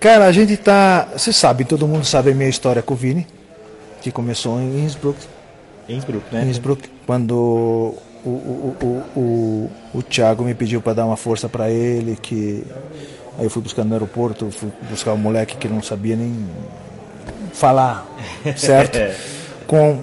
Cara, 0.00 0.26
a 0.26 0.32
gente 0.32 0.56
tá. 0.56 1.08
Você 1.16 1.32
sabe, 1.32 1.64
todo 1.64 1.86
mundo 1.86 2.04
sabe 2.04 2.32
a 2.32 2.34
minha 2.34 2.48
história 2.48 2.82
com 2.82 2.92
o 2.94 2.96
Vini, 2.96 3.26
que 4.02 4.10
começou 4.10 4.60
em 4.60 4.80
Innsbruck. 4.84 5.16
Innsbruck, 5.88 6.24
Em 6.32 6.48
Innsbruck, 6.48 6.88
quando 7.06 7.32
o, 8.24 8.28
o, 8.28 8.76
o, 8.82 9.20
o, 9.20 9.70
o 9.98 10.02
Thiago 10.02 10.44
me 10.44 10.54
pediu 10.54 10.80
para 10.80 10.94
dar 10.94 11.06
uma 11.06 11.16
força 11.16 11.48
para 11.48 11.70
ele, 11.70 12.16
que 12.20 12.64
aí 13.38 13.44
eu 13.44 13.50
fui 13.50 13.62
buscar 13.62 13.84
no 13.84 13.92
aeroporto, 13.92 14.50
fui 14.50 14.70
buscar 14.88 15.12
um 15.12 15.18
moleque 15.18 15.56
que 15.56 15.68
não 15.68 15.82
sabia 15.82 16.16
nem 16.16 16.34
falar, 17.52 18.06
certo? 18.56 18.98
Com 19.66 20.02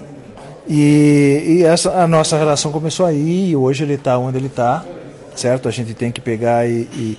e, 0.68 1.58
e 1.58 1.64
essa 1.64 1.90
a 2.02 2.06
nossa 2.06 2.38
relação 2.38 2.70
começou 2.70 3.04
aí, 3.04 3.50
e 3.50 3.56
hoje 3.56 3.82
ele 3.82 3.94
está 3.94 4.16
onde 4.18 4.38
ele 4.38 4.46
está, 4.46 4.84
certo? 5.34 5.68
A 5.68 5.72
gente 5.72 5.94
tem 5.94 6.12
que 6.12 6.20
pegar 6.20 6.68
e, 6.68 6.82
e, 6.92 7.18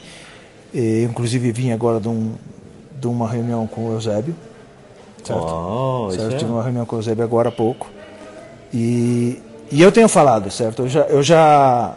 e 0.74 1.04
inclusive 1.04 1.52
vim 1.52 1.72
agora 1.72 2.00
de, 2.00 2.08
um, 2.08 2.34
de 3.00 3.08
uma 3.08 3.28
reunião 3.28 3.68
com 3.68 3.90
o 3.90 3.94
Eusébio, 3.94 4.34
certo? 5.24 5.44
Oh, 5.46 6.10
certo? 6.12 6.38
Tive 6.38 6.52
uma 6.52 6.64
reunião 6.64 6.86
com 6.86 6.96
o 6.96 7.00
Eusébio 7.00 7.24
agora 7.24 7.50
há 7.50 7.52
pouco. 7.52 7.90
E, 8.74 9.42
e 9.72 9.82
eu 9.82 9.92
tenho 9.92 10.08
falado, 10.08 10.50
certo? 10.50 10.84
Eu 10.84 10.90
já, 10.90 11.02
eu 11.02 11.24
já 11.24 11.96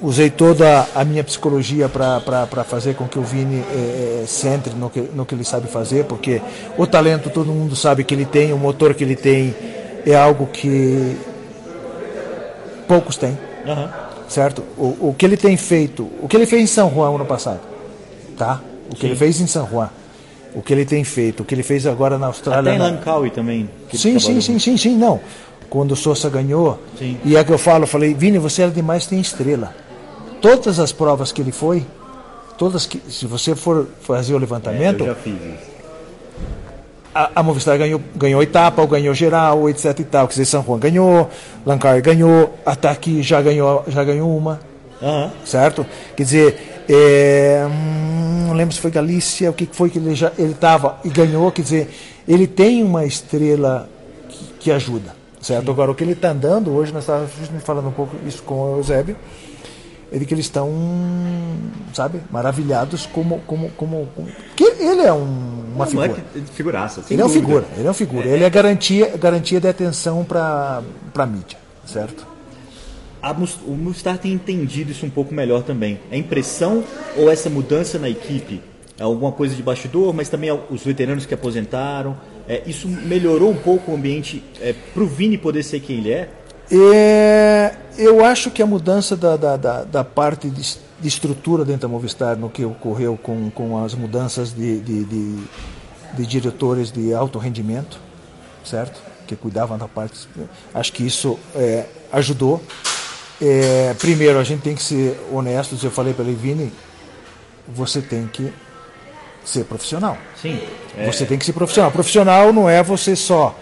usei 0.00 0.30
toda 0.30 0.88
a 0.94 1.04
minha 1.04 1.22
psicologia 1.22 1.88
para 1.88 2.64
fazer 2.64 2.94
com 2.94 3.06
que 3.06 3.18
o 3.18 3.22
Vini 3.22 3.58
eh, 3.58 4.22
eh, 4.22 4.24
se 4.26 4.48
entre 4.48 4.72
no 4.72 4.88
que, 4.88 5.00
no 5.00 5.26
que 5.26 5.34
ele 5.34 5.44
sabe 5.44 5.68
fazer, 5.68 6.04
porque 6.04 6.40
o 6.78 6.86
talento 6.86 7.28
todo 7.28 7.52
mundo 7.52 7.76
sabe 7.76 8.02
que 8.02 8.14
ele 8.14 8.24
tem, 8.24 8.52
o 8.52 8.58
motor 8.58 8.94
que 8.94 9.04
ele 9.04 9.16
tem 9.16 9.54
é 10.06 10.16
algo 10.16 10.46
que 10.46 11.18
poucos 12.88 13.16
têm, 13.18 13.38
certo? 14.26 14.64
O, 14.78 15.08
o 15.10 15.14
que 15.16 15.26
ele 15.26 15.36
tem 15.36 15.56
feito, 15.56 16.10
o 16.22 16.26
que 16.26 16.36
ele 16.36 16.46
fez 16.46 16.62
em 16.62 16.66
São 16.66 16.90
Juan 16.90 17.14
ano 17.14 17.26
passado, 17.26 17.60
tá? 18.38 18.60
O 18.90 18.96
que 18.96 19.06
ele 19.06 19.14
fez 19.14 19.38
em 19.40 19.46
São 19.46 19.68
Juan, 19.68 19.90
o 20.54 20.62
que 20.62 20.72
ele 20.72 20.84
tem 20.84 21.04
feito, 21.04 21.40
o 21.42 21.44
que 21.44 21.54
ele 21.54 21.62
fez 21.62 21.86
agora 21.86 22.18
na 22.18 22.26
Austrália. 22.28 22.60
Até 22.72 22.74
em 22.76 22.78
na- 22.78 22.84
Langkawi 22.96 23.30
também. 23.30 23.68
Sim, 23.92 24.18
sim, 24.18 24.40
sim, 24.40 24.58
sim, 24.58 24.76
sim, 24.76 24.96
não. 24.96 25.20
Quando 25.68 25.92
o 25.92 25.96
Sousa 25.96 26.28
ganhou, 26.28 26.80
Sim. 26.98 27.16
e 27.24 27.36
é 27.36 27.44
que 27.44 27.52
eu 27.52 27.58
falo, 27.58 27.84
eu 27.84 27.88
falei, 27.88 28.12
Vini, 28.14 28.38
você 28.38 28.62
era 28.62 28.70
demais, 28.72 29.06
tem 29.06 29.20
estrela. 29.20 29.72
Todas 30.40 30.80
as 30.80 30.90
provas 30.90 31.30
que 31.30 31.40
ele 31.40 31.52
foi, 31.52 31.86
todas 32.58 32.86
que, 32.86 33.00
se 33.08 33.24
você 33.26 33.54
for 33.54 33.86
fazer 34.00 34.34
o 34.34 34.38
levantamento, 34.38 35.04
É, 35.04 35.08
Eu 35.08 35.14
já 35.14 35.14
fiz 35.14 35.34
isso. 35.34 35.70
a, 37.14 37.30
a 37.36 37.42
Movistar 37.42 37.76
ganhou, 37.78 38.00
ganhou 38.16 38.42
etapa, 38.42 38.82
ou 38.82 38.88
ganhou 38.88 39.14
geral, 39.14 39.68
etc 39.68 39.98
e 40.00 40.04
tal. 40.04 40.26
Quer 40.26 40.32
dizer, 40.32 40.44
São 40.46 40.64
Juan 40.64 40.78
ganhou, 40.78 41.28
Lancar 41.64 42.00
ganhou, 42.00 42.54
até 42.64 42.88
aqui 42.88 43.22
já 43.22 43.40
ganhou, 43.40 43.84
já 43.88 44.02
ganhou 44.02 44.36
uma, 44.36 44.60
Aham. 45.02 45.30
certo? 45.44 45.86
Quer 46.16 46.22
dizer, 46.24 46.82
é, 46.88 47.64
hum, 47.68 47.99
lembro 48.60 48.74
se 48.74 48.80
foi 48.80 48.90
Galícia, 48.90 49.50
o 49.50 49.54
que 49.54 49.68
foi 49.72 49.88
que 49.90 49.98
ele 49.98 50.14
já 50.14 50.32
ele 50.38 50.52
estava 50.52 50.98
e 51.04 51.08
ganhou, 51.08 51.50
quer 51.50 51.62
dizer, 51.62 51.90
ele 52.28 52.46
tem 52.46 52.82
uma 52.84 53.04
estrela 53.04 53.88
que, 54.28 54.44
que 54.60 54.70
ajuda, 54.70 55.14
certo? 55.40 55.70
Agora, 55.70 55.90
o 55.90 55.94
que 55.94 56.04
ele 56.04 56.12
está 56.12 56.30
andando, 56.30 56.70
hoje 56.70 56.92
nós 56.92 57.02
estávamos 57.04 57.30
me 57.50 57.60
falando 57.60 57.88
um 57.88 57.92
pouco 57.92 58.14
isso 58.26 58.42
com 58.42 58.54
o 58.54 58.76
Eusébio, 58.76 59.16
é 60.12 60.18
de 60.18 60.26
que 60.26 60.34
eles 60.34 60.46
estão, 60.46 60.68
sabe, 61.94 62.20
maravilhados 62.30 63.06
como, 63.06 63.38
como, 63.46 63.70
como, 63.76 64.08
como 64.14 64.28
que 64.56 64.64
ele 64.64 65.02
é 65.02 65.12
um- 65.12 65.62
uma 65.74 65.84
Um 65.84 65.88
figura. 65.88 66.16
de 66.34 66.40
figuraça. 66.52 67.02
Ele 67.10 67.20
é 67.22 67.24
uma 67.24 67.30
figura, 67.32 67.64
ele 67.76 67.86
é 67.86 67.88
uma 67.88 67.94
figura. 67.94 68.26
Ele 68.28 68.44
é 68.44 68.50
garantia, 68.50 69.16
garantia 69.16 69.60
de 69.60 69.68
atenção 69.68 70.24
para 70.24 70.82
a 71.16 71.26
mídia, 71.26 71.58
certo? 71.86 72.26
A 73.22 73.32
o 73.32 73.72
Mustar 73.72 74.18
tem 74.18 74.32
entendido 74.32 74.90
isso 74.90 75.04
um 75.04 75.10
pouco 75.10 75.34
melhor 75.34 75.62
também. 75.62 76.00
É 76.10 76.16
impressão 76.16 76.82
ou 77.16 77.30
essa 77.30 77.50
mudança 77.50 77.98
na 77.98 78.08
equipe? 78.08 78.62
É 78.98 79.02
alguma 79.02 79.32
coisa 79.32 79.54
de 79.54 79.62
bastidor, 79.62 80.12
mas 80.12 80.28
também 80.28 80.50
os 80.70 80.82
veteranos 80.82 81.24
que 81.24 81.32
aposentaram. 81.32 82.16
é, 82.48 82.62
isso 82.66 82.86
melhorou 82.86 83.50
um 83.50 83.56
pouco 83.56 83.92
o 83.92 83.94
ambiente 83.94 84.42
é, 84.60 84.72
para 84.72 85.02
o 85.02 85.06
Vini 85.06 85.38
poder 85.38 85.62
ser 85.62 85.80
quem 85.80 85.98
ele 85.98 86.12
é? 86.12 86.28
É, 86.70 87.74
eu 87.98 88.24
acho 88.24 88.50
que 88.50 88.62
a 88.62 88.66
mudança 88.66 89.16
da, 89.16 89.36
da, 89.36 89.56
da, 89.56 89.84
da 89.84 90.04
parte 90.04 90.48
de, 90.48 90.76
de, 91.00 91.08
estrutura 91.08 91.64
dentro 91.64 91.82
da 91.82 91.88
Movistar, 91.88 92.36
no 92.36 92.48
que 92.48 92.64
ocorreu 92.64 93.18
com, 93.20 93.50
com 93.50 93.82
as 93.82 93.94
mudanças 93.94 94.54
de, 94.54 94.80
de, 94.80 95.04
de, 95.04 95.36
de 96.14 96.26
diretores 96.26 96.92
de 96.92 97.12
alto 97.12 97.38
rendimento, 97.38 97.98
certo? 98.64 99.02
Que 99.26 99.34
cuidavam 99.34 99.76
da 99.76 99.88
parte. 99.88 100.28
Acho 100.72 100.92
que 100.92 101.04
isso 101.04 101.38
é, 101.56 101.86
ajudou. 102.12 102.62
É, 103.40 103.94
primeiro, 103.98 104.38
a 104.38 104.44
gente 104.44 104.60
tem 104.62 104.74
que 104.74 104.82
ser 104.82 105.18
honestos. 105.32 105.82
Eu 105.82 105.90
falei 105.90 106.12
para 106.12 106.24
ele, 106.24 106.34
Vini, 106.34 106.72
você 107.66 108.00
tem 108.02 108.26
que 108.26 108.52
ser 109.44 109.64
profissional. 109.64 110.16
Sim. 110.40 110.60
É... 110.96 111.06
Você 111.06 111.24
tem 111.24 111.38
que 111.38 111.44
ser 111.44 111.52
profissional. 111.52 111.90
Profissional 111.90 112.52
não 112.52 112.68
é 112.68 112.82
você 112.82 113.16
só 113.16 113.56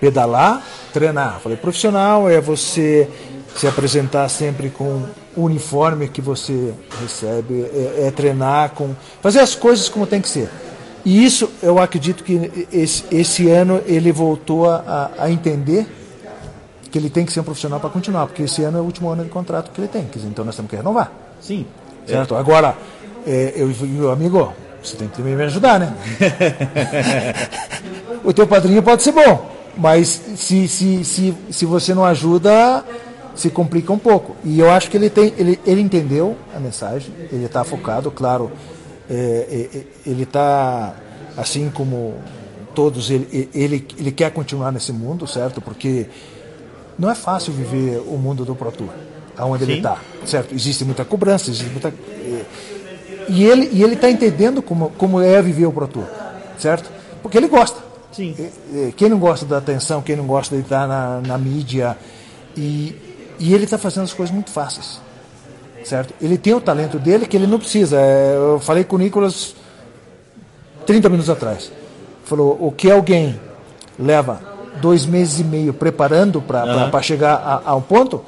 pedalar, 0.00 0.64
treinar. 0.92 1.40
Falei, 1.40 1.56
profissional 1.56 2.28
é 2.28 2.40
você 2.40 3.08
se 3.54 3.66
apresentar 3.66 4.28
sempre 4.28 4.70
com 4.70 5.06
o 5.36 5.44
uniforme 5.44 6.08
que 6.08 6.20
você 6.20 6.72
recebe, 7.00 7.62
é, 7.62 8.06
é, 8.06 8.10
treinar 8.10 8.70
com. 8.70 8.94
fazer 9.20 9.40
as 9.40 9.54
coisas 9.54 9.88
como 9.88 10.06
tem 10.06 10.20
que 10.20 10.28
ser. 10.28 10.48
E 11.04 11.24
isso 11.24 11.50
eu 11.62 11.78
acredito 11.78 12.22
que 12.22 12.66
esse, 12.72 13.04
esse 13.10 13.48
ano 13.48 13.80
ele 13.86 14.12
voltou 14.12 14.68
a, 14.68 15.10
a 15.18 15.30
entender 15.30 15.86
que 16.90 16.98
ele 16.98 17.08
tem 17.08 17.24
que 17.24 17.32
ser 17.32 17.40
um 17.40 17.44
profissional 17.44 17.78
para 17.78 17.90
continuar, 17.90 18.26
porque 18.26 18.42
esse 18.42 18.62
ano 18.62 18.78
é 18.78 18.80
o 18.80 18.84
último 18.84 19.08
ano 19.08 19.24
de 19.24 19.30
contrato 19.30 19.70
que 19.70 19.80
ele 19.80 19.88
tem, 19.88 20.08
então 20.24 20.44
nós 20.44 20.56
temos 20.56 20.70
que 20.70 20.76
renovar. 20.76 21.12
Sim. 21.40 21.66
Certo? 22.06 22.34
Agora, 22.34 22.76
é, 23.26 23.52
eu, 23.56 23.68
meu 23.86 24.10
amigo, 24.10 24.52
você 24.82 24.96
tem 24.96 25.08
que 25.08 25.16
também 25.16 25.36
me 25.36 25.44
ajudar, 25.44 25.78
né? 25.78 25.94
o 28.24 28.32
teu 28.32 28.46
padrinho 28.46 28.82
pode 28.82 29.02
ser 29.02 29.12
bom, 29.12 29.50
mas 29.76 30.08
se, 30.36 30.66
se, 30.66 31.04
se, 31.04 31.34
se 31.50 31.66
você 31.66 31.94
não 31.94 32.04
ajuda, 32.04 32.84
se 33.34 33.50
complica 33.50 33.92
um 33.92 33.98
pouco. 33.98 34.36
E 34.44 34.58
eu 34.58 34.70
acho 34.70 34.90
que 34.90 34.96
ele, 34.96 35.10
tem, 35.10 35.32
ele, 35.36 35.60
ele 35.64 35.80
entendeu 35.80 36.36
a 36.54 36.58
mensagem, 36.58 37.12
ele 37.30 37.44
está 37.44 37.62
focado, 37.62 38.10
claro, 38.10 38.50
é, 39.08 39.68
é, 39.74 39.78
é 39.78 39.84
ele 40.06 40.24
está, 40.24 40.94
assim 41.36 41.70
como 41.70 42.14
todos, 42.74 43.10
ele, 43.10 43.48
ele, 43.54 43.86
ele 43.98 44.12
quer 44.12 44.30
continuar 44.30 44.72
nesse 44.72 44.92
mundo, 44.92 45.26
certo? 45.26 45.60
Porque 45.60 46.06
não 47.00 47.10
é 47.10 47.14
fácil 47.14 47.50
viver 47.54 47.98
o 48.06 48.18
mundo 48.18 48.44
do 48.44 48.54
Pro 48.54 48.70
Tour, 48.70 48.90
aonde 49.34 49.64
Sim. 49.64 49.70
ele 49.70 49.78
está, 49.78 49.96
certo? 50.26 50.54
Existe 50.54 50.84
muita 50.84 51.02
cobrança, 51.02 51.50
existe 51.50 51.70
muita 51.70 51.88
é, 51.88 52.44
e 53.26 53.42
ele 53.42 53.70
e 53.72 53.82
ele 53.82 53.94
está 53.94 54.10
entendendo 54.10 54.60
como, 54.60 54.90
como 54.90 55.18
é 55.18 55.40
viver 55.40 55.64
o 55.64 55.72
Pro 55.72 55.88
Tour, 55.88 56.04
certo? 56.58 56.90
Porque 57.22 57.38
ele 57.38 57.48
gosta. 57.48 57.80
Sim. 58.12 58.34
Quem 58.96 59.08
não 59.08 59.18
gosta 59.18 59.46
da 59.46 59.56
atenção, 59.56 60.02
quem 60.02 60.14
não 60.14 60.26
gosta 60.26 60.54
de 60.54 60.62
estar 60.62 60.86
na, 60.86 61.22
na 61.26 61.38
mídia. 61.38 61.96
E, 62.54 62.94
e 63.38 63.54
ele 63.54 63.64
está 63.64 63.78
fazendo 63.78 64.04
as 64.04 64.12
coisas 64.12 64.34
muito 64.34 64.50
fáceis, 64.50 65.00
certo? 65.84 66.12
Ele 66.20 66.36
tem 66.36 66.52
o 66.52 66.60
talento 66.60 66.98
dele 66.98 67.24
que 67.24 67.34
ele 67.34 67.46
não 67.46 67.58
precisa. 67.58 67.96
É, 67.96 68.34
eu 68.34 68.60
falei 68.60 68.84
com 68.84 68.96
o 68.96 68.98
Nicolas 68.98 69.54
30 70.84 71.08
minutos 71.08 71.30
atrás. 71.30 71.72
Falou, 72.24 72.58
o 72.60 72.70
que 72.70 72.90
alguém 72.90 73.40
leva 73.98 74.49
dois 74.80 75.06
meses 75.06 75.40
e 75.40 75.44
meio 75.44 75.72
preparando 75.72 76.40
para 76.40 76.90
uhum. 76.92 77.02
chegar 77.02 77.34
a, 77.34 77.70
a 77.70 77.76
um 77.76 77.82
ponto, 77.82 78.24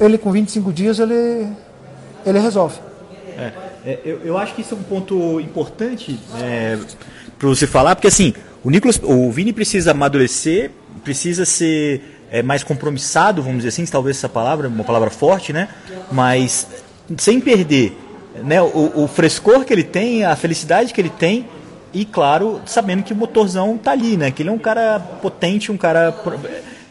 ele 0.00 0.18
com 0.18 0.30
25 0.32 0.72
dias 0.72 0.98
ele, 0.98 1.48
ele 2.24 2.38
resolve. 2.38 2.78
É. 3.36 3.72
É, 3.84 3.98
eu, 4.04 4.20
eu, 4.24 4.38
acho 4.38 4.54
que 4.54 4.60
isso 4.60 4.74
é 4.74 4.78
um 4.78 4.82
ponto 4.82 5.40
importante 5.40 6.18
é, 6.40 6.78
para 7.36 7.48
você 7.48 7.66
falar, 7.66 7.96
porque 7.96 8.06
assim, 8.06 8.32
o 8.62 8.70
Nicolas, 8.70 9.00
o 9.02 9.28
Vini 9.32 9.52
precisa 9.52 9.90
amadurecer, 9.90 10.70
precisa 11.02 11.44
ser 11.44 12.00
é, 12.30 12.42
mais 12.42 12.62
compromissado, 12.62 13.42
vamos 13.42 13.58
dizer 13.58 13.70
assim, 13.70 13.84
talvez 13.84 14.16
essa 14.18 14.28
palavra, 14.28 14.68
uma 14.68 14.84
palavra 14.84 15.10
forte, 15.10 15.52
né? 15.52 15.68
Mas 16.12 16.68
sem 17.18 17.40
perder 17.40 17.98
né, 18.44 18.62
o, 18.62 19.02
o 19.02 19.08
frescor 19.08 19.64
que 19.64 19.72
ele 19.72 19.82
tem, 19.82 20.24
a 20.24 20.36
felicidade 20.36 20.94
que 20.94 21.00
ele 21.00 21.10
tem 21.10 21.48
e 21.92 22.04
claro, 22.04 22.60
sabendo 22.64 23.02
que 23.02 23.12
o 23.12 23.16
motorzão 23.16 23.76
tá 23.76 23.92
ali, 23.92 24.16
né? 24.16 24.30
Que 24.30 24.42
ele 24.42 24.48
é 24.48 24.52
um 24.52 24.58
cara 24.58 24.98
potente, 24.98 25.70
um 25.70 25.76
cara 25.76 26.14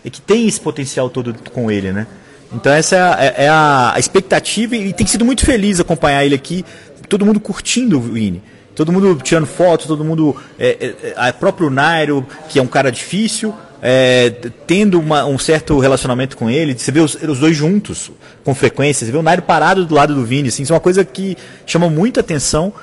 é, 0.06 0.10
que 0.10 0.22
tem 0.22 0.48
esse 0.48 0.60
potencial 0.60 1.10
todo 1.10 1.36
com 1.52 1.72
ele, 1.72 1.92
né? 1.92 2.08
Então 2.54 2.72
essa 2.72 2.96
é 2.96 3.02
a, 3.02 3.18
é, 3.20 3.46
é 3.46 3.50
a, 3.50 3.96
expectativa 3.98 4.76
e 4.76 4.94
tem 4.94 5.08
sido 5.08 5.24
muito 5.24 5.46
feliz 5.46 5.80
acompanhar 5.80 6.26
ele 6.26 6.36
aqui, 6.36 6.66
todo 7.08 7.26
mundo 7.26 7.40
curtindo 7.40 7.98
o 7.98 8.02
Vini. 8.02 8.42
Todo 8.76 8.92
mundo 8.92 9.20
tirando 9.22 9.46
fotos, 9.46 9.86
todo 9.86 10.04
mundo. 10.04 10.36
É, 10.58 10.94
é, 11.04 11.28
é 11.28 11.32
próprio 11.32 11.70
Nairo, 11.70 12.26
que 12.48 12.58
é 12.58 12.62
um 12.62 12.68
cara 12.68 12.92
difícil, 12.92 13.54
é, 13.82 14.30
tendo 14.66 15.00
uma, 15.00 15.26
um 15.26 15.38
certo 15.38 15.78
relacionamento 15.80 16.38
com 16.38 16.50
ele. 16.50 16.78
Você 16.78 16.92
vê 16.92 17.02
os, 17.02 17.16
os, 17.16 17.40
dois 17.40 17.56
juntos 17.56 18.12
com 18.44 18.56
frequência, 18.56 19.06
você 19.06 19.12
vê 19.12 19.18
o 19.18 19.22
Nairo 19.22 19.42
parado 19.42 19.86
do 19.86 19.94
lado 19.94 20.16
do 20.16 20.24
Vini. 20.24 20.48
Assim, 20.48 20.64
isso 20.64 20.72
é 20.72 20.76
uma 20.76 20.82
coisa 20.82 21.04
que 21.04 21.38
chama 21.66 21.90
muita 21.90 22.22
atenção 22.22 22.74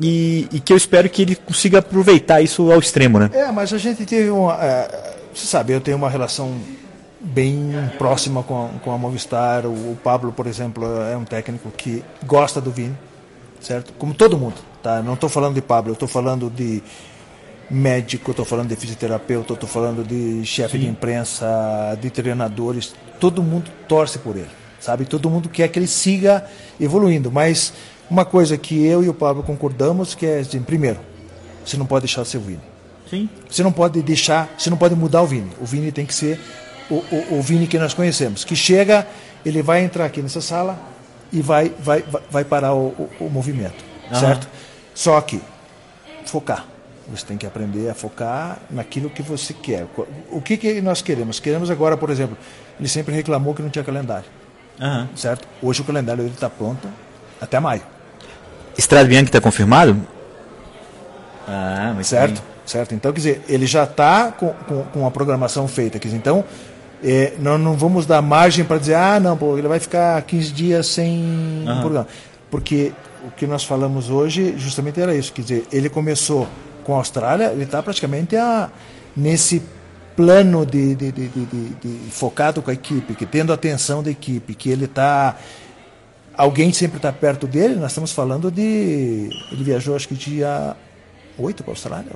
e, 0.00 0.46
e, 0.52 0.60
que 0.60 0.72
eu 0.72 0.76
espero 0.76 1.08
que 1.08 1.22
ele 1.22 1.36
consiga 1.36 1.78
aproveitar 1.78 2.42
isso 2.42 2.70
ao 2.70 2.78
extremo. 2.78 3.18
Né? 3.18 3.30
É, 3.32 3.50
mas 3.50 3.72
a 3.72 3.78
gente 3.78 4.04
teve 4.04 4.30
uma. 4.30 4.54
É, 4.62 5.16
você 5.34 5.46
sabe, 5.46 5.72
eu 5.72 5.80
tenho 5.80 5.96
uma 5.96 6.10
relação 6.10 6.54
bem 7.20 7.72
próxima 7.98 8.42
com 8.42 8.66
a, 8.66 8.68
com 8.80 8.92
a 8.92 8.98
Movistar. 8.98 9.66
O, 9.66 9.92
o, 9.92 9.98
Pablo, 10.02 10.32
por 10.32 10.46
exemplo, 10.46 10.84
é 11.02 11.16
um 11.16 11.24
técnico 11.24 11.70
que 11.70 12.04
gosta 12.24 12.60
do 12.60 12.70
Vini, 12.70 12.96
certo? 13.60 13.92
Como 13.94 14.14
todo 14.14 14.38
mundo, 14.38 14.56
tá? 14.82 15.02
Não 15.02 15.14
estou 15.14 15.28
falando 15.28 15.54
de 15.54 15.62
Pablo, 15.62 15.90
eu 15.90 15.94
estou 15.94 16.08
falando 16.08 16.50
de 16.50 16.82
médico, 17.70 18.30
estou 18.30 18.44
falando 18.44 18.68
de 18.68 18.76
fisioterapeuta, 18.76 19.54
estou 19.54 19.68
falando 19.68 20.04
de 20.04 20.44
chefe 20.44 20.78
de 20.78 20.86
imprensa, 20.86 21.46
de 22.00 22.10
treinadores. 22.10 22.94
Todo 23.18 23.42
mundo 23.42 23.70
torce 23.88 24.18
por 24.18 24.36
ele, 24.36 24.50
sabe? 24.78 25.04
Todo 25.04 25.28
mundo 25.28 25.48
quer 25.48 25.68
que 25.68 25.78
ele 25.78 25.86
siga 25.86 26.44
evoluindo. 26.78 27.30
Mas 27.32 27.72
uma 28.10 28.24
coisa 28.24 28.56
que 28.56 28.84
eu 28.84 29.02
e 29.02 29.08
o 29.08 29.14
Pablo 29.14 29.42
concordamos 29.42 30.14
que 30.14 30.26
é, 30.26 30.38
assim, 30.38 30.62
primeiro, 30.62 30.98
você 31.64 31.76
não 31.76 31.86
pode 31.86 32.04
deixar 32.06 32.22
de 32.22 32.28
ser 32.28 32.38
o 32.38 32.40
Vini. 32.40 32.60
Sim. 33.08 33.28
Você 33.48 33.62
não 33.62 33.72
pode 33.72 34.02
deixar, 34.02 34.48
você 34.56 34.70
não 34.70 34.76
pode 34.76 34.94
mudar 34.94 35.22
o 35.22 35.26
Vini. 35.26 35.50
O 35.60 35.64
Vini 35.64 35.92
tem 35.92 36.06
que 36.06 36.14
ser 36.14 36.40
o, 36.90 36.94
o, 36.94 37.38
o 37.38 37.42
Vini 37.42 37.66
que 37.66 37.78
nós 37.78 37.94
conhecemos, 37.94 38.44
que 38.44 38.54
chega, 38.54 39.06
ele 39.44 39.62
vai 39.62 39.82
entrar 39.82 40.04
aqui 40.04 40.22
nessa 40.22 40.40
sala 40.40 40.78
e 41.32 41.40
vai, 41.40 41.72
vai, 41.78 42.04
vai 42.30 42.44
parar 42.44 42.74
o, 42.74 42.88
o, 42.88 43.10
o 43.20 43.30
movimento, 43.30 43.84
certo? 44.12 44.48
Só 44.94 45.20
que 45.20 45.40
focar. 46.24 46.66
Você 47.08 47.24
tem 47.24 47.36
que 47.36 47.46
aprender 47.46 47.88
a 47.88 47.94
focar 47.94 48.58
naquilo 48.68 49.08
que 49.08 49.22
você 49.22 49.52
quer. 49.52 49.86
O 50.30 50.40
que, 50.40 50.56
que 50.56 50.80
nós 50.80 51.02
queremos? 51.02 51.38
Queremos 51.38 51.70
agora, 51.70 51.96
por 51.96 52.10
exemplo, 52.10 52.36
ele 52.78 52.88
sempre 52.88 53.14
reclamou 53.14 53.54
que 53.54 53.62
não 53.62 53.70
tinha 53.70 53.84
calendário, 53.84 54.28
uhum. 54.80 55.06
certo? 55.14 55.46
Hoje 55.62 55.82
o 55.82 55.84
calendário 55.84 56.24
dele 56.24 56.34
está 56.34 56.50
pronto 56.50 56.88
até 57.40 57.60
maio. 57.60 57.82
Estrada 58.76 59.08
Bianchi 59.08 59.26
está 59.26 59.40
confirmado? 59.40 59.96
Ah, 61.46 61.92
muito 61.94 62.06
certo? 62.06 62.34
Bem. 62.34 62.56
Certo? 62.66 62.94
Então, 62.94 63.12
quer 63.12 63.18
dizer, 63.18 63.42
ele 63.48 63.66
já 63.66 63.84
está 63.84 64.32
com, 64.32 64.48
com, 64.68 64.82
com, 64.82 65.06
a 65.06 65.10
programação 65.10 65.68
feita. 65.68 66.00
Quer 66.00 66.08
dizer, 66.08 66.18
então, 66.18 66.44
é, 67.02 67.34
nós 67.38 67.60
não 67.60 67.74
vamos 67.74 68.06
dar 68.06 68.20
margem 68.20 68.64
para 68.64 68.78
dizer, 68.78 68.94
ah, 68.94 69.20
não, 69.20 69.36
pô, 69.36 69.56
ele 69.56 69.68
vai 69.68 69.78
ficar 69.78 70.20
15 70.22 70.52
dias 70.52 70.86
sem 70.88 71.22
uhum. 71.66 71.80
programa. 71.80 72.08
Porque 72.50 72.92
o 73.24 73.30
que 73.30 73.46
nós 73.46 73.64
falamos 73.64 74.10
hoje 74.10 74.54
justamente 74.56 75.00
era 75.00 75.14
isso, 75.14 75.32
quer 75.32 75.42
dizer, 75.42 75.66
ele 75.72 75.88
começou 75.88 76.48
com 76.84 76.94
a 76.94 76.98
Austrália, 76.98 77.46
ele 77.52 77.64
está 77.64 77.82
praticamente 77.82 78.36
a, 78.36 78.70
nesse 79.16 79.62
plano 80.16 80.64
de, 80.64 80.94
de, 80.94 81.12
de, 81.12 81.28
de, 81.28 82.10
focado 82.10 82.62
com 82.62 82.70
a 82.70 82.74
equipe, 82.74 83.14
que 83.14 83.26
tendo 83.26 83.52
a 83.52 83.54
atenção 83.54 84.02
da 84.02 84.10
equipe, 84.10 84.54
que 84.54 84.70
ele 84.70 84.86
está 84.86 85.36
alguém 86.36 86.72
sempre 86.72 86.98
está 86.98 87.12
perto 87.12 87.46
dele, 87.46 87.76
nós 87.76 87.90
estamos 87.90 88.12
falando 88.12 88.50
de. 88.50 89.30
Ele 89.50 89.64
viajou 89.64 89.96
acho 89.96 90.08
que 90.08 90.14
dia 90.14 90.76
8 91.38 91.62
para 91.62 91.72
a 91.72 91.74
Austrália. 91.74 92.12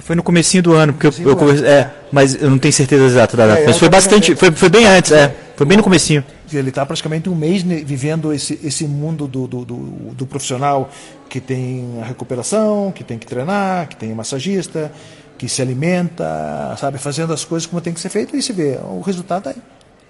Foi 0.00 0.14
no 0.14 0.22
comecinho 0.22 0.62
do 0.62 0.74
ano, 0.74 0.92
porque 0.92 1.06
eu, 1.06 1.30
eu 1.30 1.66
é, 1.66 1.90
mas 2.12 2.34
eu 2.40 2.50
não 2.50 2.58
tenho 2.58 2.72
certeza 2.72 3.04
exata 3.04 3.36
da 3.36 3.46
data. 3.46 3.60
É, 3.60 3.66
mas 3.66 3.78
foi 3.78 3.88
bastante, 3.88 4.34
foi, 4.36 4.50
foi 4.52 4.68
bem 4.68 4.84
antes, 4.84 5.10
é, 5.12 5.34
foi 5.56 5.66
bem 5.66 5.78
no 5.78 5.82
comecinho. 5.82 6.22
Ele 6.52 6.68
está 6.68 6.84
praticamente 6.84 7.28
um 7.28 7.34
mês 7.34 7.62
vivendo 7.62 8.32
esse, 8.32 8.58
esse 8.62 8.86
mundo 8.86 9.26
do, 9.26 9.46
do, 9.46 9.64
do, 9.64 9.76
do, 10.14 10.26
profissional 10.26 10.90
que 11.28 11.40
tem 11.40 12.00
a 12.02 12.04
recuperação, 12.04 12.92
que 12.92 13.02
tem 13.02 13.18
que 13.18 13.26
treinar, 13.26 13.88
que 13.88 13.96
tem 13.96 14.14
massagista, 14.14 14.92
que 15.38 15.48
se 15.48 15.62
alimenta, 15.62 16.76
sabe, 16.78 16.98
fazendo 16.98 17.32
as 17.32 17.44
coisas 17.44 17.66
como 17.66 17.80
tem 17.80 17.92
que 17.92 18.00
ser 18.00 18.08
feito 18.08 18.36
e 18.36 18.42
se 18.42 18.52
vê 18.52 18.78
o 18.82 19.00
resultado 19.00 19.48
aí. 19.48 19.56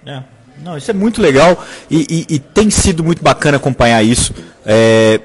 É. 0.07 0.38
Não, 0.62 0.76
isso 0.76 0.90
é 0.90 0.94
muito 0.94 1.22
legal 1.22 1.64
e, 1.90 2.26
e, 2.28 2.34
e 2.34 2.38
tem 2.38 2.68
sido 2.70 3.04
muito 3.04 3.22
bacana 3.22 3.56
acompanhar 3.56 4.02
isso. 4.02 4.34
É, 4.66 5.20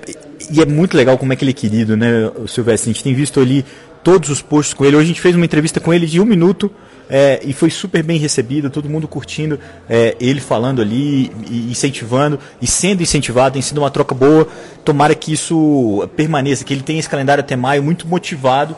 e 0.51 0.61
é 0.61 0.65
muito 0.65 0.95
legal 0.95 1.17
como 1.17 1.33
é 1.33 1.35
que 1.35 1.43
ele 1.43 1.51
é 1.51 1.53
querido, 1.53 1.97
né, 1.97 2.31
o 2.35 2.47
Silvestre? 2.47 2.89
A 2.89 2.93
gente 2.93 3.03
tem 3.03 3.13
visto 3.13 3.39
ali 3.39 3.65
todos 4.03 4.29
os 4.29 4.41
posts 4.41 4.73
com 4.73 4.85
ele. 4.85 4.95
Hoje 4.95 5.05
a 5.05 5.07
gente 5.07 5.21
fez 5.21 5.35
uma 5.35 5.45
entrevista 5.45 5.79
com 5.79 5.93
ele 5.93 6.05
de 6.05 6.19
um 6.19 6.25
minuto 6.25 6.71
é, 7.09 7.39
e 7.43 7.53
foi 7.53 7.69
super 7.69 8.03
bem 8.03 8.17
recebida, 8.17 8.69
todo 8.69 8.89
mundo 8.89 9.07
curtindo 9.07 9.59
é, 9.89 10.15
ele 10.19 10.39
falando 10.39 10.81
ali, 10.81 11.31
e 11.49 11.71
incentivando 11.71 12.39
e 12.61 12.67
sendo 12.67 13.01
incentivado, 13.01 13.53
tem 13.53 13.61
sido 13.61 13.79
uma 13.79 13.89
troca 13.89 14.13
boa. 14.13 14.47
Tomara 14.83 15.15
que 15.15 15.31
isso 15.31 16.07
permaneça, 16.15 16.63
que 16.63 16.73
ele 16.73 16.83
tenha 16.83 16.99
esse 16.99 17.09
calendário 17.09 17.41
até 17.41 17.55
maio 17.55 17.83
muito 17.83 18.07
motivado 18.07 18.75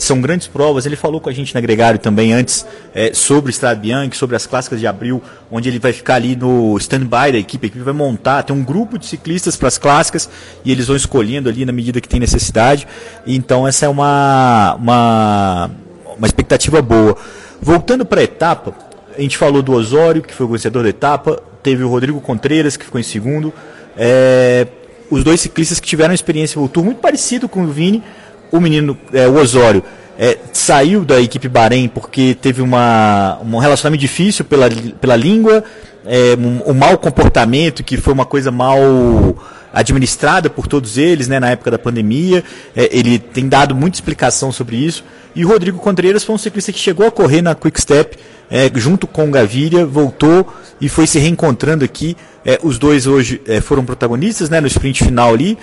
São 0.00 0.20
grandes 0.20 0.46
provas. 0.46 0.84
Ele 0.84 0.96
falou 0.96 1.20
com 1.20 1.30
a 1.30 1.32
gente 1.32 1.54
na 1.54 1.60
Gregário 1.60 1.98
também 1.98 2.32
antes 2.32 2.66
é, 2.94 3.12
sobre 3.14 3.50
Estrada 3.50 3.80
Bianchi, 3.80 4.16
sobre 4.16 4.36
as 4.36 4.46
clássicas 4.46 4.80
de 4.80 4.86
abril, 4.86 5.22
onde 5.50 5.68
ele 5.68 5.78
vai 5.78 5.92
ficar 5.92 6.16
ali 6.16 6.36
no 6.36 6.76
stand-by 6.78 7.32
da 7.32 7.38
equipe. 7.38 7.66
A 7.66 7.68
equipe 7.68 7.84
vai 7.84 7.94
montar, 7.94 8.42
tem 8.42 8.54
um 8.54 8.62
grupo 8.62 8.98
de 8.98 9.06
ciclistas 9.06 9.56
para 9.56 9.68
as 9.68 9.78
clássicas 9.78 10.28
e 10.64 10.70
eles 10.70 10.86
vão 10.86 10.96
escolhendo 10.96 11.48
ali 11.48 11.64
na 11.64 11.72
medida 11.72 12.00
que 12.00 12.08
tem 12.08 12.20
necessidade. 12.20 12.86
Então 13.26 13.66
essa 13.66 13.86
é 13.86 13.88
uma, 13.88 14.74
uma, 14.74 15.70
uma 16.16 16.26
expectativa 16.26 16.82
boa. 16.82 17.16
Voltando 17.60 18.04
para 18.04 18.20
a 18.20 18.24
etapa, 18.24 18.74
a 19.16 19.20
gente 19.20 19.36
falou 19.36 19.62
do 19.62 19.72
Osório, 19.72 20.22
que 20.22 20.34
foi 20.34 20.46
o 20.46 20.50
vencedor 20.50 20.82
da 20.84 20.90
etapa, 20.90 21.42
teve 21.62 21.82
o 21.82 21.88
Rodrigo 21.88 22.20
Contreiras, 22.20 22.76
que 22.76 22.84
ficou 22.84 23.00
em 23.00 23.04
segundo. 23.04 23.52
É, 23.96 24.66
os 25.10 25.24
dois 25.24 25.40
ciclistas 25.40 25.80
que 25.80 25.88
tiveram 25.88 26.14
experiência 26.14 26.60
no 26.60 26.68
Tour 26.68 26.84
muito 26.84 27.00
parecido 27.00 27.48
com 27.48 27.64
o 27.64 27.66
Vini, 27.66 28.02
o 28.50 28.60
menino, 28.60 28.96
é, 29.12 29.26
o 29.26 29.34
Osório, 29.36 29.82
é, 30.18 30.36
saiu 30.52 31.04
da 31.04 31.20
equipe 31.20 31.48
Bahrein 31.48 31.88
porque 31.88 32.36
teve 32.40 32.60
uma, 32.60 33.38
um 33.40 33.58
relacionamento 33.58 34.00
difícil 34.00 34.44
pela, 34.44 34.68
pela 35.00 35.14
língua, 35.14 35.62
é, 36.04 36.36
um, 36.36 36.70
um 36.70 36.74
mau 36.74 36.98
comportamento, 36.98 37.84
que 37.84 37.96
foi 37.96 38.12
uma 38.12 38.24
coisa 38.24 38.50
mal 38.50 38.78
administrada 39.72 40.50
por 40.50 40.66
todos 40.66 40.98
eles 40.98 41.28
né, 41.28 41.38
na 41.38 41.50
época 41.50 41.70
da 41.70 41.78
pandemia. 41.78 42.42
É, 42.74 42.88
ele 42.90 43.18
tem 43.18 43.48
dado 43.48 43.74
muita 43.74 43.96
explicação 43.96 44.50
sobre 44.50 44.76
isso. 44.76 45.04
E 45.34 45.44
o 45.44 45.48
Rodrigo 45.48 45.78
Contreiras 45.78 46.24
foi 46.24 46.34
um 46.34 46.38
ciclista 46.38 46.72
que 46.72 46.78
chegou 46.78 47.06
a 47.06 47.10
correr 47.10 47.42
na 47.42 47.54
Quick 47.54 47.80
Step 47.80 48.18
é, 48.50 48.70
junto 48.74 49.06
com 49.06 49.28
o 49.28 49.30
Gaviria, 49.30 49.84
voltou 49.84 50.52
e 50.80 50.88
foi 50.88 51.06
se 51.06 51.18
reencontrando 51.18 51.84
aqui. 51.84 52.16
É, 52.44 52.58
os 52.62 52.78
dois 52.78 53.06
hoje 53.06 53.40
é, 53.46 53.60
foram 53.60 53.84
protagonistas 53.84 54.48
né, 54.48 54.60
no 54.60 54.66
sprint 54.66 55.04
final 55.04 55.34
ali 55.34 55.58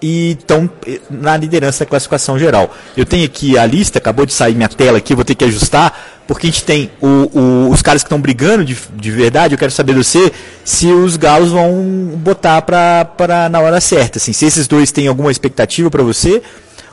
e 0.00 0.36
estão 0.38 0.70
na 1.10 1.36
liderança 1.36 1.84
da 1.84 1.90
classificação 1.90 2.38
geral. 2.38 2.74
Eu 2.96 3.04
tenho 3.04 3.24
aqui 3.24 3.58
a 3.58 3.66
lista, 3.66 3.98
acabou 3.98 4.24
de 4.24 4.32
sair 4.32 4.54
minha 4.54 4.68
tela 4.68 4.98
aqui, 4.98 5.14
vou 5.14 5.24
ter 5.24 5.34
que 5.34 5.44
ajustar, 5.44 6.22
porque 6.26 6.46
a 6.46 6.50
gente 6.50 6.64
tem 6.64 6.90
o, 7.00 7.06
o, 7.06 7.70
os 7.70 7.82
caras 7.82 8.02
que 8.02 8.06
estão 8.06 8.20
brigando 8.20 8.64
de, 8.64 8.76
de 8.94 9.10
verdade. 9.10 9.54
Eu 9.54 9.58
quero 9.58 9.72
saber 9.72 9.94
de 9.94 10.04
você 10.04 10.32
se 10.64 10.86
os 10.86 11.16
galos 11.16 11.50
vão 11.50 12.12
botar 12.16 12.62
para 12.62 13.48
na 13.50 13.60
hora 13.60 13.80
certa. 13.80 14.18
Assim, 14.18 14.32
se 14.32 14.44
esses 14.44 14.68
dois 14.68 14.92
têm 14.92 15.08
alguma 15.08 15.30
expectativa 15.30 15.90
para 15.90 16.02
você, 16.02 16.42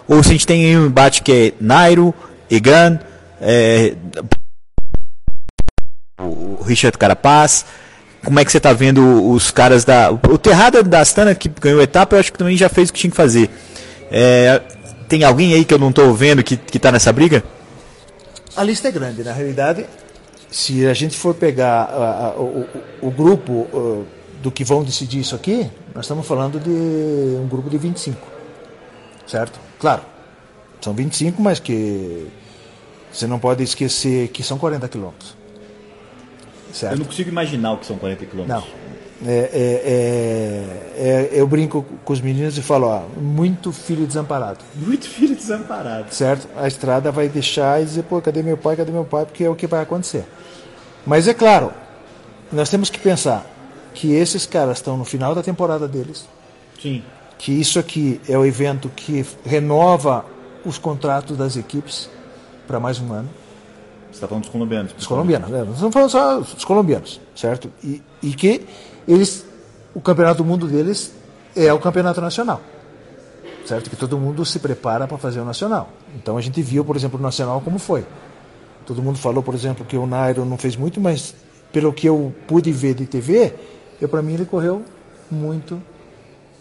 ou 0.07 0.23
se 0.23 0.29
a 0.29 0.31
gente 0.31 0.47
tem 0.47 0.77
um 0.77 0.87
embate 0.87 1.21
que 1.21 1.31
é 1.31 1.53
Nairo, 1.59 2.13
Egan, 2.49 2.99
é, 3.41 3.93
o 6.19 6.63
Richard 6.63 6.97
Carapaz. 6.97 7.65
Como 8.25 8.39
é 8.39 8.43
que 8.43 8.51
você 8.51 8.57
está 8.57 8.73
vendo 8.73 9.29
os 9.29 9.51
caras 9.51 9.85
da. 9.85 10.11
O 10.11 10.37
Terrada 10.37 10.81
da 10.81 10.99
Astana, 10.99 11.35
que 11.35 11.47
ganhou 11.47 11.79
a 11.79 11.83
etapa, 11.83 12.15
eu 12.15 12.19
acho 12.19 12.31
que 12.31 12.37
também 12.37 12.57
já 12.57 12.67
fez 12.67 12.89
o 12.89 12.93
que 12.93 12.99
tinha 12.99 13.11
que 13.11 13.15
fazer. 13.15 13.49
É, 14.11 14.61
tem 15.07 15.23
alguém 15.23 15.53
aí 15.53 15.63
que 15.63 15.73
eu 15.73 15.77
não 15.77 15.89
estou 15.89 16.13
vendo 16.13 16.43
que 16.43 16.59
está 16.75 16.91
nessa 16.91 17.13
briga? 17.13 17.43
A 18.55 18.63
lista 18.63 18.87
é 18.87 18.91
grande, 18.91 19.23
na 19.23 19.31
realidade. 19.31 19.85
Se 20.49 20.87
a 20.87 20.93
gente 20.93 21.17
for 21.17 21.35
pegar 21.35 21.83
a, 21.83 22.27
a, 22.27 22.29
o, 22.39 22.65
o, 23.01 23.11
grupo 23.11 23.67
uh, 23.73 24.05
do 24.41 24.49
que 24.49 24.63
vão 24.63 24.83
decidir 24.83 25.19
isso 25.19 25.35
aqui, 25.35 25.69
nós 25.93 26.05
estamos 26.05 26.25
falando 26.25 26.59
de 26.59 26.69
um 27.37 27.47
grupo 27.47 27.69
de 27.69 27.77
25. 27.77 28.17
Certo? 29.27 29.59
Claro, 29.79 30.03
são 30.79 30.93
25, 30.93 31.41
mas 31.41 31.59
que 31.59 32.27
você 33.11 33.27
não 33.27 33.39
pode 33.39 33.63
esquecer 33.63 34.29
que 34.29 34.41
são 34.41 34.57
40 34.57 34.87
quilômetros. 34.87 35.35
Certo? 36.75 36.91
Eu 36.91 36.99
não 36.99 37.05
consigo 37.05 37.29
imaginar 37.29 37.71
o 37.71 37.77
que 37.77 37.85
são 37.85 37.97
40 37.97 38.25
quilômetros. 38.25 38.65
Não. 38.65 38.85
É, 39.25 39.31
é, 39.31 39.81
é, 40.97 41.07
é, 41.07 41.29
eu 41.31 41.47
brinco 41.47 41.85
com 42.03 42.11
os 42.11 42.19
meninos 42.19 42.57
e 42.57 42.61
falo, 42.61 42.87
ó, 42.87 43.03
muito 43.17 43.71
filho 43.71 44.05
desamparado. 44.05 44.59
Muito 44.75 45.07
filho 45.07 45.33
desamparado. 45.37 46.13
Certo? 46.13 46.49
A 46.57 46.67
estrada 46.67 47.13
vai 47.13 47.29
deixar 47.29 47.81
e 47.81 47.85
dizer, 47.85 48.03
pô, 48.03 48.21
cadê 48.21 48.43
meu 48.43 48.57
pai, 48.57 48.75
cadê 48.75 48.91
meu 48.91 49.05
pai? 49.05 49.25
Porque 49.25 49.45
é 49.45 49.49
o 49.49 49.55
que 49.55 49.65
vai 49.65 49.81
acontecer. 49.83 50.25
Mas 51.07 51.29
é 51.29 51.33
claro, 51.33 51.71
nós 52.51 52.69
temos 52.69 52.89
que 52.89 52.99
pensar 52.99 53.49
que 53.93 54.11
esses 54.11 54.45
caras 54.45 54.79
estão 54.79 54.97
no 54.97 55.05
final 55.05 55.33
da 55.33 55.41
temporada 55.41 55.87
deles. 55.87 56.27
Sim. 56.81 57.01
Que 57.37 57.53
isso 57.53 57.79
aqui 57.79 58.19
é 58.27 58.37
o 58.37 58.45
evento 58.45 58.89
que 58.93 59.25
renova 59.45 60.25
os 60.65 60.77
contratos 60.77 61.37
das 61.37 61.55
equipes 61.55 62.09
para 62.67 62.81
mais 62.81 62.99
um 62.99 63.13
ano. 63.13 63.29
Você 64.15 64.19
está 64.19 64.27
falando 64.29 64.43
dos 64.43 64.51
colombianos? 64.51 64.93
Dos 64.93 65.07
colombianos, 65.07 65.49
né? 65.49 65.59
Nós 65.59 65.73
estamos 65.73 65.93
falando 65.93 66.09
só 66.09 66.39
dos 66.39 66.63
colombianos, 66.63 67.19
certo? 67.35 67.69
E, 67.83 68.01
e 68.23 68.33
que 68.33 68.65
eles, 69.05 69.45
o 69.93 69.99
campeonato 69.99 70.37
do 70.37 70.45
mundo 70.45 70.67
deles 70.67 71.11
é 71.53 71.73
o 71.73 71.79
campeonato 71.79 72.21
nacional, 72.21 72.61
certo? 73.65 73.89
Que 73.89 73.95
todo 73.97 74.17
mundo 74.17 74.45
se 74.45 74.57
prepara 74.59 75.05
para 75.05 75.17
fazer 75.17 75.41
o 75.41 75.45
nacional. 75.45 75.89
Então 76.15 76.37
a 76.37 76.41
gente 76.41 76.61
viu, 76.61 76.85
por 76.85 76.95
exemplo, 76.95 77.19
o 77.19 77.21
nacional 77.21 77.59
como 77.59 77.77
foi. 77.77 78.05
Todo 78.85 79.03
mundo 79.03 79.17
falou, 79.17 79.43
por 79.43 79.53
exemplo, 79.53 79.83
que 79.83 79.97
o 79.97 80.07
Nairo 80.07 80.45
não 80.45 80.57
fez 80.57 80.77
muito, 80.77 81.01
mas 81.01 81.35
pelo 81.73 81.91
que 81.91 82.07
eu 82.07 82.33
pude 82.47 82.71
ver 82.71 82.93
de 82.93 83.05
TV, 83.05 83.53
eu 83.99 84.07
para 84.07 84.21
mim 84.21 84.35
ele 84.35 84.45
correu 84.45 84.81
muito 85.29 85.81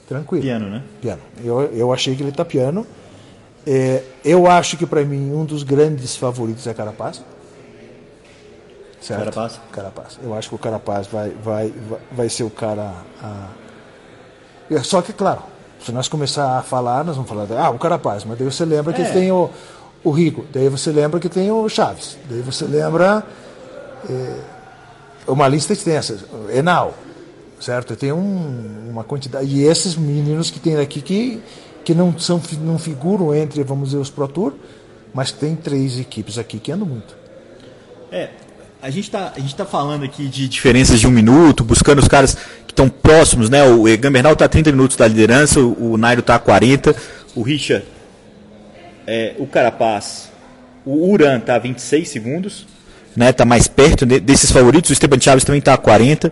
tranquilo. 0.09 0.43
Piano, 0.43 0.69
né? 0.69 0.83
Piano. 1.01 1.23
Eu, 1.45 1.61
eu 1.73 1.93
achei 1.93 2.17
que 2.17 2.23
ele 2.25 2.31
está 2.31 2.45
piano. 2.45 2.85
É, 3.65 4.03
eu 4.25 4.51
acho 4.51 4.77
que 4.77 4.85
para 4.85 5.05
mim 5.05 5.31
um 5.33 5.45
dos 5.45 5.63
grandes 5.63 6.17
favoritos 6.17 6.67
é 6.67 6.75
Carapaz. 6.75 7.23
Certo? 9.05 9.19
Carapaz? 9.19 9.61
Carapaz. 9.71 10.19
Eu 10.23 10.33
acho 10.33 10.49
que 10.49 10.55
o 10.55 10.59
Carapaz 10.59 11.07
vai, 11.07 11.29
vai, 11.31 11.75
vai 12.11 12.29
ser 12.31 12.43
o 12.43 12.49
cara. 12.49 12.91
A... 13.23 13.51
Só 14.83 15.03
que, 15.03 15.13
claro, 15.13 15.43
se 15.79 15.93
nós 15.93 16.09
começar 16.09 16.59
a 16.59 16.63
falar, 16.63 17.05
nós 17.05 17.15
vamos 17.15 17.29
falar, 17.29 17.47
ah, 17.53 17.69
o 17.69 17.79
Carapaz, 17.79 18.25
mas 18.25 18.39
daí 18.39 18.51
você 18.51 18.65
lembra 18.65 18.95
é. 18.95 18.97
que 18.97 19.13
tem 19.13 19.31
o, 19.31 19.51
o 20.03 20.11
Rico, 20.11 20.47
daí 20.51 20.71
você 20.71 20.91
lembra 20.91 21.21
que 21.21 21.29
tem 21.29 21.51
o 21.51 21.69
Chaves, 21.69 22.17
daí 22.31 22.41
você 22.41 22.65
lembra 22.65 23.23
é, 24.09 24.37
uma 25.29 25.47
lista 25.49 25.75
extensa, 25.75 26.19
Enal, 26.51 26.95
certo? 27.61 27.95
Tem 27.97 28.11
um, 28.11 28.89
uma 28.89 29.05
quantidade. 29.05 29.45
E 29.47 29.65
esses 29.65 29.97
meninos 29.97 30.51
que 30.51 30.59
tem 30.59 30.79
aqui 30.79 31.03
que, 31.03 31.43
que 31.85 31.95
não, 31.95 32.19
são, 32.19 32.41
não 32.63 32.79
figuram 32.79 33.35
entre, 33.35 33.63
vamos 33.65 33.91
dizer, 33.91 34.01
os 34.01 34.09
Pro 34.09 34.27
Tour, 34.27 34.55
mas 35.13 35.31
tem 35.31 35.55
três 35.55 35.99
equipes 35.99 36.39
aqui 36.39 36.59
que 36.59 36.73
andam 36.73 36.89
muito. 36.89 37.15
É, 38.11 38.31
a 38.85 38.91
gente 38.91 39.05
está 39.05 39.33
tá 39.57 39.65
falando 39.65 40.05
aqui 40.05 40.29
de 40.29 40.47
diferenças 40.47 41.01
de 41.01 41.07
um 41.07 41.11
minuto, 41.11 41.65
buscando 41.65 42.01
os 42.01 42.07
caras 42.07 42.35
que 42.67 42.73
estão 42.73 42.87
próximos, 42.87 43.49
né? 43.49 43.65
O 43.65 43.89
Egan 43.89 44.13
Bernal 44.13 44.35
está 44.35 44.45
a 44.45 44.49
30 44.49 44.73
minutos 44.73 44.95
da 44.95 45.09
liderança, 45.09 45.59
o, 45.59 45.97
Nairo 45.97 46.21
está 46.21 46.35
a 46.35 46.39
40, 46.39 46.95
o 47.35 47.41
Richard, 47.41 47.87
é, 49.07 49.37
o 49.39 49.47
Carapaz, 49.47 50.31
o 50.85 51.11
Uran 51.11 51.39
está 51.39 51.55
a 51.55 51.59
26 51.59 52.07
segundos, 52.07 52.67
né? 53.17 53.31
Está 53.31 53.47
mais 53.47 53.67
perto 53.67 54.05
de, 54.05 54.21
desses 54.21 54.51
favoritos, 54.51 54.91
o 54.91 54.93
Esteban 54.93 55.19
Chaves 55.19 55.45
também 55.45 55.61
está 55.61 55.73
a 55.73 55.79
40. 55.79 56.31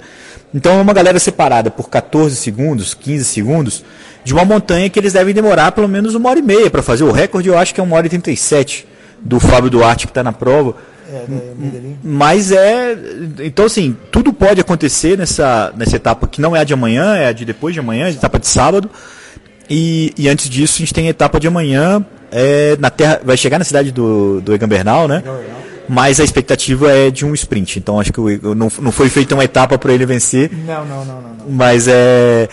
Então 0.54 0.78
é 0.78 0.82
uma 0.82 0.92
galera 0.92 1.18
separada 1.18 1.70
por 1.70 1.88
14 1.88 2.36
segundos, 2.36 2.92
15 2.92 3.24
segundos, 3.24 3.82
de 4.22 4.34
uma 4.34 4.44
montanha 4.44 4.90
que 4.90 4.98
eles 4.98 5.14
devem 5.14 5.32
demorar 5.32 5.72
pelo 5.72 5.88
menos 5.88 6.14
uma 6.14 6.28
hora 6.28 6.38
e 6.38 6.42
meia 6.42 6.70
para 6.70 6.82
fazer. 6.82 7.04
O 7.04 7.12
recorde 7.12 7.48
eu 7.48 7.56
acho 7.56 7.72
que 7.72 7.80
é 7.80 7.82
uma 7.82 7.96
hora 7.96 8.06
e 8.06 8.10
37 8.10 8.86
do 9.22 9.40
Fábio 9.40 9.70
Duarte 9.70 10.06
que 10.06 10.10
está 10.10 10.22
na 10.22 10.34
prova. 10.34 10.76
É, 11.12 11.26
Mas 12.02 12.50
é. 12.50 12.96
Então, 13.40 13.66
assim, 13.66 13.96
tudo 14.10 14.32
pode 14.32 14.60
acontecer 14.60 15.18
nessa, 15.18 15.72
nessa 15.76 15.96
etapa 15.96 16.26
que 16.26 16.40
não 16.40 16.56
é 16.56 16.60
a 16.60 16.64
de 16.64 16.72
amanhã, 16.72 17.16
é 17.16 17.26
a 17.26 17.32
de 17.32 17.44
depois 17.44 17.74
de 17.74 17.80
amanhã, 17.80 18.06
a 18.06 18.10
etapa 18.10 18.38
de 18.38 18.46
sábado. 18.46 18.90
E, 19.68 20.12
e 20.16 20.28
antes 20.28 20.48
disso, 20.48 20.74
a 20.76 20.78
gente 20.78 20.94
tem 20.94 21.06
a 21.06 21.10
etapa 21.10 21.38
de 21.38 21.46
amanhã. 21.46 22.04
É, 22.30 22.76
na 22.80 22.88
terra, 22.88 23.20
vai 23.22 23.36
chegar 23.36 23.58
na 23.58 23.64
cidade 23.64 23.92
do, 23.92 24.40
do 24.40 24.54
Egan 24.54 24.68
Bernal, 24.68 25.06
né? 25.06 25.22
Mas 25.88 26.18
a 26.20 26.24
expectativa 26.24 26.90
é 26.90 27.10
de 27.10 27.26
um 27.26 27.34
sprint. 27.34 27.78
Então 27.78 28.00
acho 28.00 28.12
que 28.12 28.20
o, 28.20 28.54
não, 28.54 28.70
não 28.80 28.92
foi 28.92 29.10
feita 29.10 29.34
uma 29.34 29.44
etapa 29.44 29.76
para 29.76 29.92
ele 29.92 30.06
vencer. 30.06 30.50
Não, 30.50 30.86
não, 30.86 31.04
não, 31.04 31.20
não, 31.20 31.34
não. 31.34 31.50
Mas 31.50 31.86
é. 31.88 32.48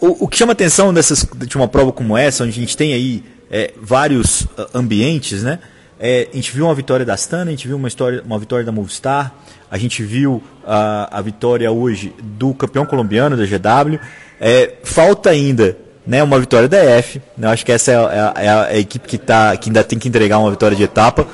O, 0.00 0.24
o 0.24 0.28
que 0.28 0.36
chama 0.36 0.52
atenção 0.52 0.92
dessas, 0.92 1.26
de 1.46 1.56
uma 1.56 1.68
prova 1.68 1.92
como 1.92 2.16
essa, 2.16 2.44
onde 2.44 2.50
a 2.50 2.60
gente 2.60 2.76
tem 2.76 2.92
aí 2.92 3.24
é, 3.50 3.72
vários 3.80 4.46
ambientes, 4.74 5.42
né? 5.42 5.58
É, 6.04 6.28
a 6.32 6.34
gente 6.34 6.50
viu 6.50 6.64
uma 6.64 6.74
vitória 6.74 7.06
da 7.06 7.14
Astana, 7.14 7.44
a 7.44 7.50
gente 7.50 7.68
viu 7.68 7.76
uma, 7.76 7.86
história, 7.86 8.20
uma 8.26 8.36
vitória 8.36 8.66
da 8.66 8.72
Movistar, 8.72 9.32
a 9.70 9.78
gente 9.78 10.02
viu 10.02 10.42
a, 10.66 11.18
a 11.18 11.22
vitória 11.22 11.70
hoje 11.70 12.12
do 12.20 12.52
campeão 12.52 12.84
colombiano 12.84 13.36
da 13.36 13.44
GW. 13.46 14.00
É, 14.40 14.74
falta 14.82 15.30
ainda 15.30 15.78
né, 16.04 16.20
uma 16.20 16.40
vitória 16.40 16.68
da 16.68 16.98
EF. 16.98 17.20
Né, 17.38 17.46
acho 17.46 17.64
que 17.64 17.70
essa 17.70 17.92
é 17.92 17.94
a, 17.94 18.00
é 18.00 18.18
a, 18.18 18.66
é 18.72 18.74
a 18.74 18.78
equipe 18.78 19.06
que, 19.06 19.16
tá, 19.16 19.56
que 19.56 19.68
ainda 19.68 19.84
tem 19.84 19.96
que 19.96 20.08
entregar 20.08 20.40
uma 20.40 20.50
vitória 20.50 20.76
de 20.76 20.82
etapa. 20.82 21.24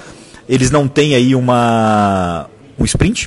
Eles 0.47 0.71
não 0.71 0.87
têm 0.87 1.15
aí 1.15 1.35
uma, 1.35 2.47
um 2.79 2.85
sprint, 2.85 3.27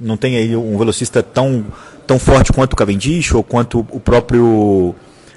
não 0.00 0.16
tem 0.16 0.36
aí 0.38 0.56
um 0.56 0.76
velocista 0.76 1.22
tão, 1.22 1.66
tão 2.04 2.18
forte 2.18 2.52
quanto 2.52 2.72
o 2.72 2.76
Cavendish 2.76 3.32
ou 3.32 3.44
quanto 3.44 3.86
o 3.92 4.00
próprio 4.00 4.92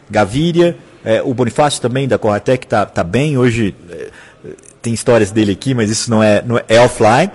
Gaviria. 0.09 0.75
É, 1.05 1.21
o 1.21 1.31
Bonifácio 1.31 1.79
também 1.79 2.07
da 2.07 2.17
Corratec 2.17 2.65
está 2.65 2.87
tá 2.87 3.03
bem. 3.03 3.37
Hoje 3.37 3.75
é, 3.91 4.09
tem 4.83 4.93
histórias 4.93 5.31
dele 5.31 5.53
aqui, 5.53 5.73
mas 5.73 5.89
isso 5.89 6.11
não 6.11 6.21
é, 6.21 6.43
não 6.45 6.57
é, 6.57 6.63
é 6.67 6.79
offline. 6.79 7.31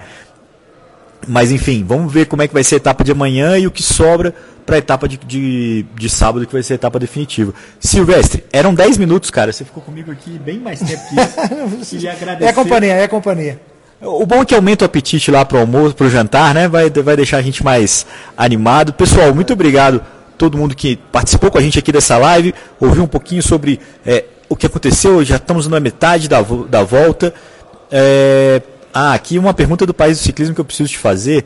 Mas 1.26 1.50
enfim, 1.50 1.84
vamos 1.84 2.12
ver 2.12 2.26
como 2.26 2.42
é 2.42 2.46
que 2.46 2.54
vai 2.54 2.62
ser 2.62 2.76
a 2.76 2.78
etapa 2.78 3.02
de 3.02 3.10
amanhã 3.10 3.58
e 3.58 3.66
o 3.66 3.70
que 3.70 3.82
sobra 3.82 4.32
para 4.64 4.76
a 4.76 4.78
etapa 4.78 5.08
de, 5.08 5.16
de, 5.16 5.84
de, 5.94 6.08
sábado, 6.10 6.46
que 6.46 6.52
vai 6.52 6.62
ser 6.62 6.74
a 6.74 6.76
etapa 6.76 6.98
definitiva. 6.98 7.52
Silvestre, 7.80 8.44
eram 8.52 8.74
10 8.74 8.98
minutos, 8.98 9.30
cara. 9.30 9.50
Você 9.52 9.64
ficou 9.64 9.82
comigo 9.82 10.12
aqui 10.12 10.38
bem 10.38 10.58
mais 10.58 10.78
tempo 10.78 11.02
que 11.08 11.80
isso. 11.80 11.90
Queria 11.96 12.12
agradecer. 12.12 12.44
É 12.44 12.48
a 12.50 12.52
companhia, 12.52 12.92
é 12.92 13.04
a 13.04 13.08
companhia. 13.08 13.60
O 14.00 14.24
bom 14.24 14.42
é 14.42 14.44
que 14.44 14.54
aumenta 14.54 14.84
o 14.84 14.86
apetite 14.86 15.30
lá 15.30 15.44
pro 15.44 15.58
almoço, 15.58 15.94
pro 15.94 16.08
jantar, 16.08 16.54
né? 16.54 16.68
Vai, 16.68 16.88
vai 16.90 17.16
deixar 17.16 17.38
a 17.38 17.42
gente 17.42 17.64
mais 17.64 18.06
animado. 18.36 18.92
Pessoal, 18.92 19.34
muito 19.34 19.52
obrigado 19.52 20.00
todo 20.36 20.56
mundo 20.56 20.76
que 20.76 20.96
participou 21.10 21.50
com 21.50 21.58
a 21.58 21.60
gente 21.60 21.78
aqui 21.78 21.90
dessa 21.90 22.16
live, 22.16 22.54
ouviu 22.78 23.02
um 23.02 23.08
pouquinho 23.08 23.42
sobre 23.42 23.80
é, 24.06 24.24
o 24.48 24.56
que 24.56 24.66
aconteceu, 24.66 25.24
já 25.24 25.36
estamos 25.36 25.66
na 25.68 25.78
metade 25.78 26.28
da, 26.28 26.40
da 26.68 26.82
volta. 26.82 27.34
É, 27.90 28.62
ah, 28.92 29.12
aqui 29.12 29.38
uma 29.38 29.52
pergunta 29.52 29.84
do 29.84 29.92
país 29.92 30.18
do 30.18 30.22
ciclismo 30.22 30.54
que 30.54 30.60
eu 30.60 30.64
preciso 30.64 30.90
te 30.90 30.98
fazer, 30.98 31.44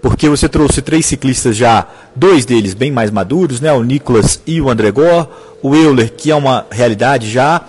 porque 0.00 0.28
você 0.28 0.48
trouxe 0.48 0.80
três 0.80 1.04
ciclistas 1.06 1.56
já, 1.56 1.86
dois 2.14 2.44
deles 2.44 2.74
bem 2.74 2.90
mais 2.90 3.10
maduros, 3.10 3.60
né? 3.60 3.72
O 3.72 3.82
Nicolas 3.82 4.40
e 4.46 4.60
o 4.60 4.70
André 4.70 4.90
Gor, 4.90 5.28
o 5.62 5.74
Euler, 5.74 6.12
que 6.12 6.30
é 6.30 6.34
uma 6.34 6.66
realidade 6.70 7.28
já, 7.30 7.62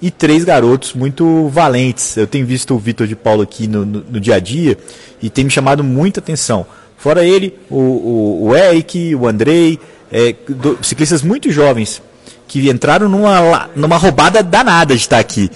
e 0.00 0.10
três 0.10 0.44
garotos 0.44 0.94
muito 0.94 1.48
valentes. 1.48 2.16
Eu 2.16 2.26
tenho 2.26 2.46
visto 2.46 2.74
o 2.74 2.78
Vitor 2.78 3.06
de 3.06 3.14
Paulo 3.14 3.42
aqui 3.42 3.66
no, 3.66 3.84
no, 3.84 4.04
no, 4.10 4.20
dia 4.20 4.36
a 4.36 4.40
dia 4.40 4.78
e 5.20 5.28
tem 5.28 5.44
me 5.44 5.50
chamado 5.50 5.84
muita 5.84 6.20
atenção. 6.20 6.66
Fora 6.96 7.24
ele, 7.24 7.58
o, 7.68 7.76
o, 7.76 8.46
o 8.48 8.56
Eric, 8.56 9.14
o 9.14 9.26
Andrei, 9.26 9.78
é, 10.10 10.34
do, 10.48 10.78
ciclistas 10.82 11.22
muito 11.22 11.50
jovens 11.50 12.00
que 12.46 12.68
entraram 12.68 13.08
numa, 13.08 13.70
numa 13.74 13.96
roubada 13.96 14.42
danada 14.42 14.94
de 14.94 15.00
estar 15.00 15.18
aqui. 15.18 15.50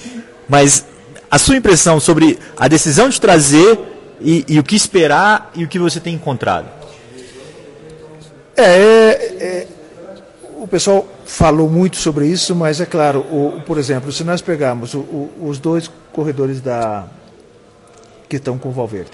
Mas 0.49 0.85
a 1.31 1.39
sua 1.39 1.57
impressão 1.57 2.01
sobre 2.01 2.39
a 2.57 2.69
decisão 2.69 3.09
de 3.09 3.21
trazer 3.21 3.79
e, 4.21 4.45
e 4.49 4.59
o 4.59 4.63
que 4.63 4.77
esperar 4.77 5.51
e 5.55 5.65
o 5.65 5.69
que 5.69 5.79
você 5.79 6.01
tem 6.01 6.15
encontrado? 6.15 6.67
É, 8.57 8.63
é, 8.63 9.37
é, 9.41 9.67
o 10.59 10.67
pessoal 10.67 11.07
falou 11.27 11.69
muito 11.69 11.97
sobre 11.97 12.27
isso, 12.27 12.55
mas 12.55 12.81
é 12.81 12.87
claro, 12.87 13.21
o, 13.21 13.61
por 13.67 13.77
exemplo, 13.77 14.11
se 14.11 14.25
nós 14.25 14.41
pegarmos 14.41 14.95
o, 14.95 15.01
o, 15.01 15.33
os 15.43 15.59
dois 15.59 15.91
corredores 16.13 16.61
da 16.61 17.05
que 18.29 18.37
estão 18.37 18.59
com 18.59 18.71
o 18.71 18.73
Valverde, 18.73 19.13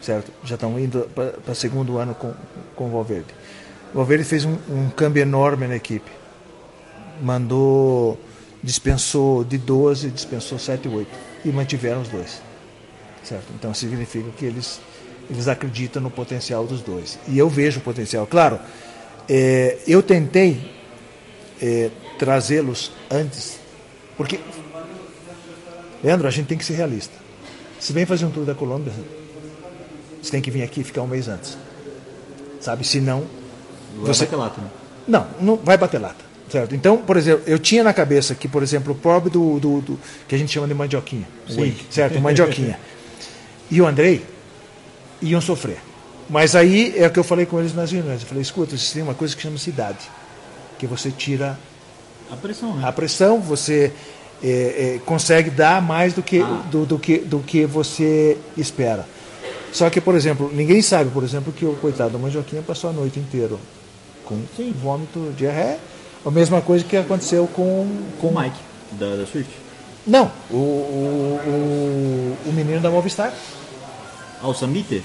certo? 0.00 0.30
Já 0.44 0.54
estão 0.54 0.78
indo 0.78 1.08
para 1.44 1.54
segundo 1.54 1.98
ano 1.98 2.14
com, 2.14 2.32
com 2.74 2.86
o 2.86 2.90
Valverde. 2.90 3.26
O 3.92 3.98
Valverde 3.98 4.24
fez 4.24 4.44
um, 4.44 4.56
um 4.70 4.88
câmbio 4.90 5.20
enorme 5.20 5.66
na 5.66 5.76
equipe. 5.76 6.10
Mandou, 7.20 8.18
dispensou 8.62 9.44
de 9.44 9.58
12, 9.58 10.10
dispensou 10.10 10.58
7 10.58 10.88
8 10.88 11.08
e 11.44 11.48
mantiveram 11.48 12.00
os 12.00 12.08
dois. 12.08 12.42
Certo? 13.22 13.46
Então 13.54 13.72
significa 13.72 14.28
que 14.36 14.44
eles, 14.44 14.80
eles 15.30 15.48
acreditam 15.48 16.02
no 16.02 16.10
potencial 16.10 16.66
dos 16.66 16.80
dois. 16.80 17.18
E 17.28 17.38
eu 17.38 17.48
vejo 17.48 17.80
o 17.80 17.82
potencial. 17.82 18.26
Claro, 18.26 18.58
é, 19.28 19.78
eu 19.86 20.02
tentei 20.02 20.72
é, 21.60 21.90
trazê-los 22.18 22.92
antes, 23.10 23.58
porque, 24.16 24.38
Leandro, 26.02 26.28
a 26.28 26.30
gente 26.30 26.46
tem 26.46 26.58
que 26.58 26.64
ser 26.64 26.74
realista. 26.74 27.14
Se 27.80 27.92
vem 27.92 28.06
fazer 28.06 28.24
um 28.24 28.30
tour 28.30 28.44
da 28.44 28.54
Colômbia, 28.54 28.92
você 30.22 30.30
tem 30.30 30.40
que 30.40 30.50
vir 30.50 30.62
aqui 30.62 30.80
e 30.80 30.84
ficar 30.84 31.02
um 31.02 31.06
mês 31.06 31.28
antes. 31.28 31.56
Sabe? 32.60 32.86
Se 32.86 33.00
não. 33.00 33.24
Vai 33.96 34.14
você... 34.14 34.24
bater 34.24 34.36
lata, 34.36 34.60
né? 34.60 34.70
Não, 35.06 35.26
não 35.40 35.56
vai 35.56 35.76
bater 35.76 36.00
lata. 36.00 36.24
Certo? 36.48 36.74
Então, 36.74 36.98
por 36.98 37.16
exemplo, 37.16 37.42
eu 37.46 37.58
tinha 37.58 37.82
na 37.82 37.92
cabeça 37.92 38.34
que, 38.34 38.46
por 38.46 38.62
exemplo, 38.62 38.92
o 38.92 38.96
pobre 38.96 39.30
do, 39.30 39.58
do, 39.58 39.80
do 39.80 40.00
que 40.28 40.34
a 40.34 40.38
gente 40.38 40.52
chama 40.52 40.68
de 40.68 40.74
mandioquinha. 40.74 41.26
Sim. 41.48 41.74
Certo? 41.90 42.20
Mandioquinha. 42.20 42.78
e 43.70 43.80
o 43.80 43.86
Andrei 43.86 44.24
iam 45.22 45.40
sofrer. 45.40 45.78
Mas 46.28 46.54
aí 46.54 46.94
é 46.96 47.06
o 47.06 47.10
que 47.10 47.18
eu 47.18 47.24
falei 47.24 47.46
com 47.46 47.58
eles 47.58 47.74
nas 47.74 47.90
reuniões. 47.90 48.22
Eu 48.22 48.28
falei, 48.28 48.42
escuta, 48.42 48.70
vocês 48.70 48.92
têm 48.92 49.02
uma 49.02 49.14
coisa 49.14 49.34
que 49.34 49.42
chama 49.42 49.58
cidade. 49.58 50.10
Que 50.78 50.86
você 50.86 51.10
tira 51.10 51.58
a 52.30 52.36
pressão, 52.36 52.76
né? 52.76 52.86
A 52.86 52.92
pressão, 52.92 53.40
você 53.40 53.92
é, 54.42 54.48
é, 54.96 55.00
consegue 55.04 55.50
dar 55.50 55.82
mais 55.82 56.14
do 56.14 56.22
que, 56.22 56.40
ah. 56.40 56.62
do, 56.70 56.84
do, 56.84 56.98
que, 56.98 57.18
do 57.18 57.40
que 57.40 57.64
você 57.64 58.36
espera. 58.56 59.06
Só 59.72 59.90
que, 59.90 60.00
por 60.00 60.14
exemplo, 60.14 60.50
ninguém 60.52 60.80
sabe, 60.82 61.10
por 61.10 61.24
exemplo, 61.24 61.52
que 61.52 61.64
o 61.64 61.74
coitado 61.74 62.10
da 62.10 62.18
Mandioquinha 62.18 62.62
passou 62.62 62.90
a 62.90 62.92
noite 62.92 63.18
inteira 63.18 63.56
com 64.24 64.40
Sim. 64.56 64.72
vômito, 64.80 65.32
diarreia. 65.36 65.78
A 66.24 66.30
mesma 66.30 66.60
coisa 66.60 66.84
que 66.84 66.96
aconteceu 66.96 67.46
com, 67.48 67.86
com 68.20 68.28
o 68.28 68.40
Mike, 68.40 68.58
da, 68.92 69.16
da 69.16 69.26
Swift. 69.26 69.52
Não, 70.06 70.30
o, 70.50 70.56
o, 70.56 71.40
o, 72.46 72.48
o 72.50 72.52
menino 72.52 72.80
da 72.80 72.90
Movistar. 72.90 73.32
Ah, 74.42 74.48
o 74.48 74.54
Samiter? 74.54 75.02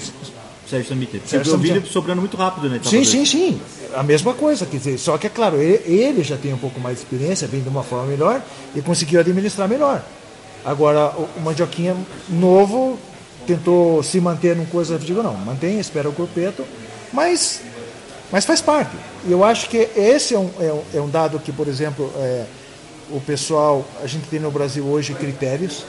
Sérgio 0.70 0.90
Samiter. 0.90 1.22
Você 1.26 1.40
viu 1.40 1.54
o 1.56 1.58
vídeo 1.58 1.88
sobrando 1.88 2.22
muito 2.22 2.38
rápido, 2.38 2.70
né? 2.70 2.80
Sim, 2.84 3.04
sim, 3.04 3.26
sim. 3.26 3.62
A 3.96 4.04
mesma 4.04 4.34
coisa. 4.34 4.66
Quer 4.66 4.78
dizer, 4.78 4.98
só 5.00 5.18
que 5.18 5.26
é 5.26 5.30
claro, 5.30 5.58
ele, 5.58 5.82
ele, 5.86 6.24
já 6.24 6.38
tem 6.38 6.54
um 6.54 6.58
pouco 6.58 6.80
mais 6.80 6.98
de 6.98 7.04
experiência, 7.04 7.48
vem 7.48 7.62
de 7.62 7.70
uma 7.70 7.82
forma 7.82 8.06
melhor 8.06 8.42
e 8.76 8.82
conseguiu 8.82 9.20
administrar 9.20 9.68
melhor. 9.68 10.04
Agora, 10.64 11.14
o, 11.18 11.42
Mandioquinha 11.42 11.96
novo 12.28 13.00
tentou 13.48 14.04
se 14.04 14.20
manter 14.22 14.56
numa 14.56 14.68
coisa, 14.68 14.96
eu 14.96 15.00
digo, 15.00 15.24
não, 15.24 15.34
mantém, 15.34 15.80
espera 15.80 16.08
o 16.08 16.14
corpeto, 16.14 16.64
mas, 17.12 17.62
mas 18.32 18.46
faz 18.46 18.62
parte. 18.62 18.96
E 19.26 19.32
eu 19.32 19.44
acho 19.44 19.70
que 19.70 19.78
esse 19.96 20.36
é 20.36 20.40
um, 20.40 20.50
é 20.60 20.72
um, 20.72 20.84
é 20.96 21.02
um 21.02 21.10
dado 21.10 21.40
que, 21.40 21.52
por 21.52 21.68
exemplo, 21.68 22.12
é, 22.18 22.46
o 23.10 23.20
pessoal, 23.20 23.86
a 24.04 24.08
gente 24.08 24.28
tem 24.28 24.40
no 24.40 24.52
Brasil 24.52 24.86
hoje 24.86 25.14
critérios 25.14 25.84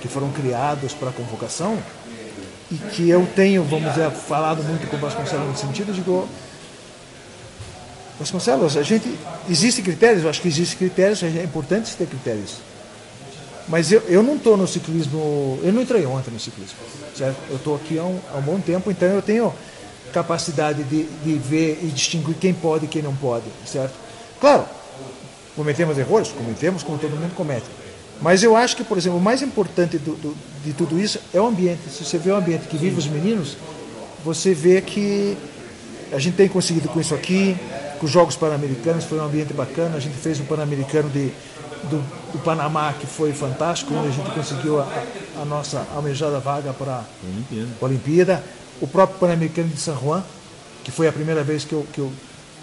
que 0.00 0.08
foram 0.08 0.30
criados 0.30 0.92
para 0.92 1.08
a 1.08 1.12
convocação 1.12 1.78
e 2.70 2.76
que 2.76 3.08
eu 3.08 3.26
tenho, 3.34 3.64
vamos 3.64 3.88
dizer, 3.90 4.10
falado 4.10 4.62
muito 4.62 4.86
com 4.88 4.96
o 4.96 5.00
Vasconcelos 5.00 5.48
nesse 5.48 5.60
sentido, 5.62 5.92
digo, 5.92 6.28
Vasconcelos, 8.18 8.76
a 8.76 8.82
gente, 8.82 9.16
existe 9.48 9.80
critérios, 9.80 10.24
eu 10.24 10.30
acho 10.30 10.42
que 10.42 10.48
existe 10.48 10.76
critérios, 10.76 11.22
é 11.22 11.42
importante 11.42 11.94
ter 11.96 12.06
critérios. 12.06 12.56
Mas 13.68 13.92
eu, 13.92 14.00
eu 14.08 14.22
não 14.22 14.36
estou 14.36 14.56
no 14.56 14.66
ciclismo, 14.66 15.58
eu 15.62 15.72
não 15.72 15.82
entrei 15.82 16.04
ontem 16.04 16.30
no 16.30 16.40
ciclismo, 16.40 16.76
certo? 17.16 17.36
Eu 17.50 17.56
estou 17.56 17.76
aqui 17.76 17.98
há 17.98 18.02
um, 18.02 18.18
há 18.32 18.38
um 18.38 18.42
bom 18.42 18.60
tempo, 18.60 18.90
então 18.90 19.08
eu 19.08 19.22
tenho 19.22 19.54
capacidade 20.12 20.82
de, 20.84 21.04
de 21.04 21.34
ver 21.34 21.80
e 21.82 21.86
distinguir 21.86 22.36
quem 22.36 22.52
pode 22.54 22.86
e 22.86 22.88
quem 22.88 23.02
não 23.02 23.14
pode, 23.14 23.46
certo? 23.66 23.94
Claro, 24.40 24.64
cometemos 25.56 25.98
erros, 25.98 26.30
cometemos 26.30 26.82
como 26.82 26.98
todo 26.98 27.10
mundo 27.10 27.34
comete. 27.34 27.66
Mas 28.20 28.42
eu 28.42 28.56
acho 28.56 28.76
que, 28.76 28.84
por 28.84 28.98
exemplo, 28.98 29.18
o 29.18 29.22
mais 29.22 29.42
importante 29.42 29.98
do, 29.98 30.12
do, 30.14 30.36
de 30.64 30.72
tudo 30.72 30.98
isso 30.98 31.20
é 31.32 31.40
o 31.40 31.46
ambiente. 31.46 31.88
Se 31.88 32.04
você 32.04 32.18
vê 32.18 32.30
o 32.30 32.36
ambiente 32.36 32.66
que 32.66 32.76
vive 32.76 32.98
os 32.98 33.06
meninos, 33.06 33.56
você 34.24 34.52
vê 34.52 34.80
que 34.80 35.36
a 36.12 36.18
gente 36.18 36.36
tem 36.36 36.48
conseguido 36.48 36.88
com 36.88 37.00
isso 37.00 37.14
aqui, 37.14 37.56
com 37.98 38.06
os 38.06 38.12
Jogos 38.12 38.36
Pan-Americanos, 38.36 39.04
foi 39.04 39.18
um 39.18 39.24
ambiente 39.24 39.52
bacana. 39.52 39.96
A 39.96 40.00
gente 40.00 40.16
fez 40.16 40.40
o 40.40 40.44
Pan-Americano 40.44 41.08
de, 41.10 41.30
do, 41.84 42.02
do, 42.32 42.38
Panamá, 42.40 42.92
que 42.92 43.06
foi 43.06 43.32
fantástico, 43.32 43.94
onde 43.94 44.08
a 44.08 44.10
gente 44.10 44.30
conseguiu 44.30 44.80
a, 44.80 44.88
a 45.40 45.44
nossa 45.44 45.86
almejada 45.94 46.40
vaga 46.40 46.72
para 46.72 46.92
a 46.92 47.04
Olimpíada. 47.24 47.68
Olimpíada 47.80 48.44
o 48.80 48.86
próprio 48.86 49.18
Pan-Americano 49.18 49.68
de 49.68 49.80
San 49.80 49.96
Juan, 49.96 50.22
que 50.84 50.90
foi 50.90 51.08
a 51.08 51.12
primeira 51.12 51.42
vez 51.42 51.64
que 51.64 51.72
eu, 51.72 51.86
que, 51.92 51.98
eu, 51.98 52.12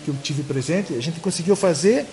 que 0.04 0.10
eu 0.10 0.16
tive 0.22 0.44
presente, 0.44 0.94
a 0.94 1.02
gente 1.02 1.20
conseguiu 1.20 1.56
fazer 1.56 2.06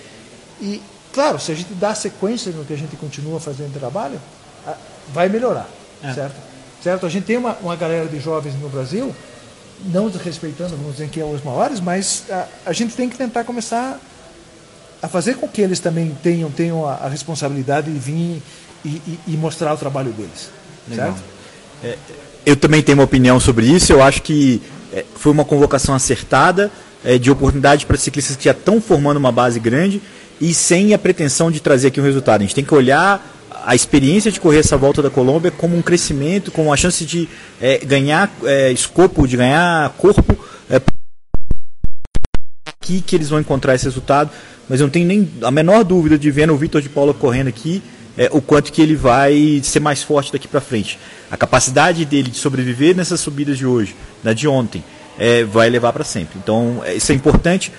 e, 0.61 0.81
claro, 1.12 1.38
se 1.38 1.53
a 1.53 1.55
gente 1.55 1.73
dá 1.75 1.95
sequência 1.95 2.53
no 2.53 2.65
que 2.65 2.73
a 2.73 2.77
gente 2.77 2.97
continua 2.97 3.41
fazendo 3.41 3.73
trabalho, 3.79 4.21
vai 5.12 5.29
melhorar, 5.29 5.69
é. 6.03 6.12
certo? 6.12 6.37
Certo? 6.83 7.07
A 7.07 7.09
gente 7.09 7.25
tem 7.25 7.37
uma, 7.37 7.57
uma 7.61 7.77
galera 7.77 8.09
de 8.09 8.19
jovens 8.21 8.55
no 8.61 8.69
Brasil, 8.69 9.15
não 9.87 10.09
desrespeitando, 10.09 10.77
vamos 10.77 10.93
dizer 10.93 11.09
que 11.09 11.21
é 11.21 11.25
os 11.25 11.43
maiores, 11.43 11.81
mas 11.81 12.25
a, 12.31 12.47
a 12.67 12.73
gente 12.73 12.95
tem 12.95 13.09
que 13.09 13.17
tentar 13.17 13.45
começar 13.45 13.99
a 15.01 15.09
fazer 15.09 15.37
com 15.37 15.49
que 15.49 15.61
eles 15.61 15.81
também 15.81 16.17
tenham, 16.23 16.51
tenham 16.51 16.87
a, 16.87 16.95
a 16.95 17.09
responsabilidade 17.09 17.93
de 17.93 17.99
vir 17.99 18.43
e, 18.85 18.88
e, 18.88 19.21
e, 19.29 19.31
mostrar 19.37 19.75
o 19.75 19.77
trabalho 19.77 20.12
deles. 20.12 20.51
Legal. 20.88 21.12
Certo? 21.12 21.25
É, 21.85 21.99
eu 22.44 22.57
também 22.57 22.83
tenho 22.83 22.98
uma 22.98 23.05
opinião 23.05 23.38
sobre 23.38 23.66
isso. 23.66 23.92
Eu 23.92 24.02
acho 24.02 24.22
que 24.22 24.61
é, 24.92 25.05
foi 25.14 25.33
uma 25.33 25.44
convocação 25.44 25.94
acertada, 25.94 26.70
é, 27.05 27.18
de 27.18 27.31
oportunidade 27.31 27.87
para 27.87 27.96
ciclistas 27.96 28.37
que 28.37 28.44
já 28.44 28.52
estão 28.52 28.81
formando 28.81 29.16
uma 29.16 29.33
base 29.33 29.59
grande 29.59 30.00
e 30.40 30.52
sem 30.52 30.92
a 30.94 30.98
pretensão 30.98 31.50
de 31.50 31.61
trazer 31.61 31.88
aqui 31.88 32.00
um 32.00 32.05
resultado. 32.05 32.40
A 32.40 32.44
gente 32.44 32.55
tem 32.55 32.64
que 32.64 32.74
olhar 32.74 33.24
a 33.64 33.74
experiência 33.74 34.31
de 34.31 34.40
correr 34.40 34.59
essa 34.59 34.76
volta 34.76 35.00
da 35.00 35.11
Colômbia 35.11 35.50
como 35.50 35.76
um 35.76 35.83
crescimento, 35.83 36.50
como 36.50 36.72
a 36.72 36.76
chance 36.76 37.05
de 37.05 37.28
é, 37.61 37.78
ganhar 37.78 38.31
é, 38.44 38.72
escopo, 38.72 39.26
de 39.26 39.37
ganhar 39.37 39.90
corpo. 39.90 40.37
É, 40.68 40.81
aqui 42.66 43.00
que 43.00 43.14
eles 43.14 43.28
vão 43.28 43.38
encontrar 43.38 43.74
esse 43.74 43.85
resultado, 43.85 44.31
mas 44.68 44.81
eu 44.81 44.87
não 44.87 44.90
tenho 44.90 45.07
nem 45.07 45.31
a 45.42 45.50
menor 45.50 45.85
dúvida 45.85 46.18
de 46.18 46.31
vendo 46.31 46.52
o 46.52 46.57
Vitor 46.57 46.83
de 46.83 46.88
Paula 46.88 47.14
correndo 47.14 47.48
aqui 47.48 47.83
é, 48.16 48.28
o 48.33 48.40
quanto 48.40 48.72
que 48.72 48.83
ele 48.83 48.96
vai 48.96 49.61
ser 49.62 49.81
mais 49.81 50.02
forte 50.02 50.33
daqui 50.33 50.48
para 50.48 50.61
frente. 50.61 50.98
A 51.33 51.37
capacidade 51.38 52.05
dele 52.05 52.31
de 52.31 52.37
sobreviver 52.37 52.95
nessas 52.95 53.18
subidas 53.18 53.57
de 53.57 53.64
hoje, 53.66 53.97
na 54.23 54.35
de 54.35 54.47
ontem, 54.47 54.85
é, 55.18 55.45
vai 55.45 55.71
levar 55.71 55.90
para 55.92 56.05
sempre. 56.05 56.38
Então, 56.38 56.83
é, 56.85 56.95
isso 56.95 57.11
é 57.11 57.14
importante 57.14 57.73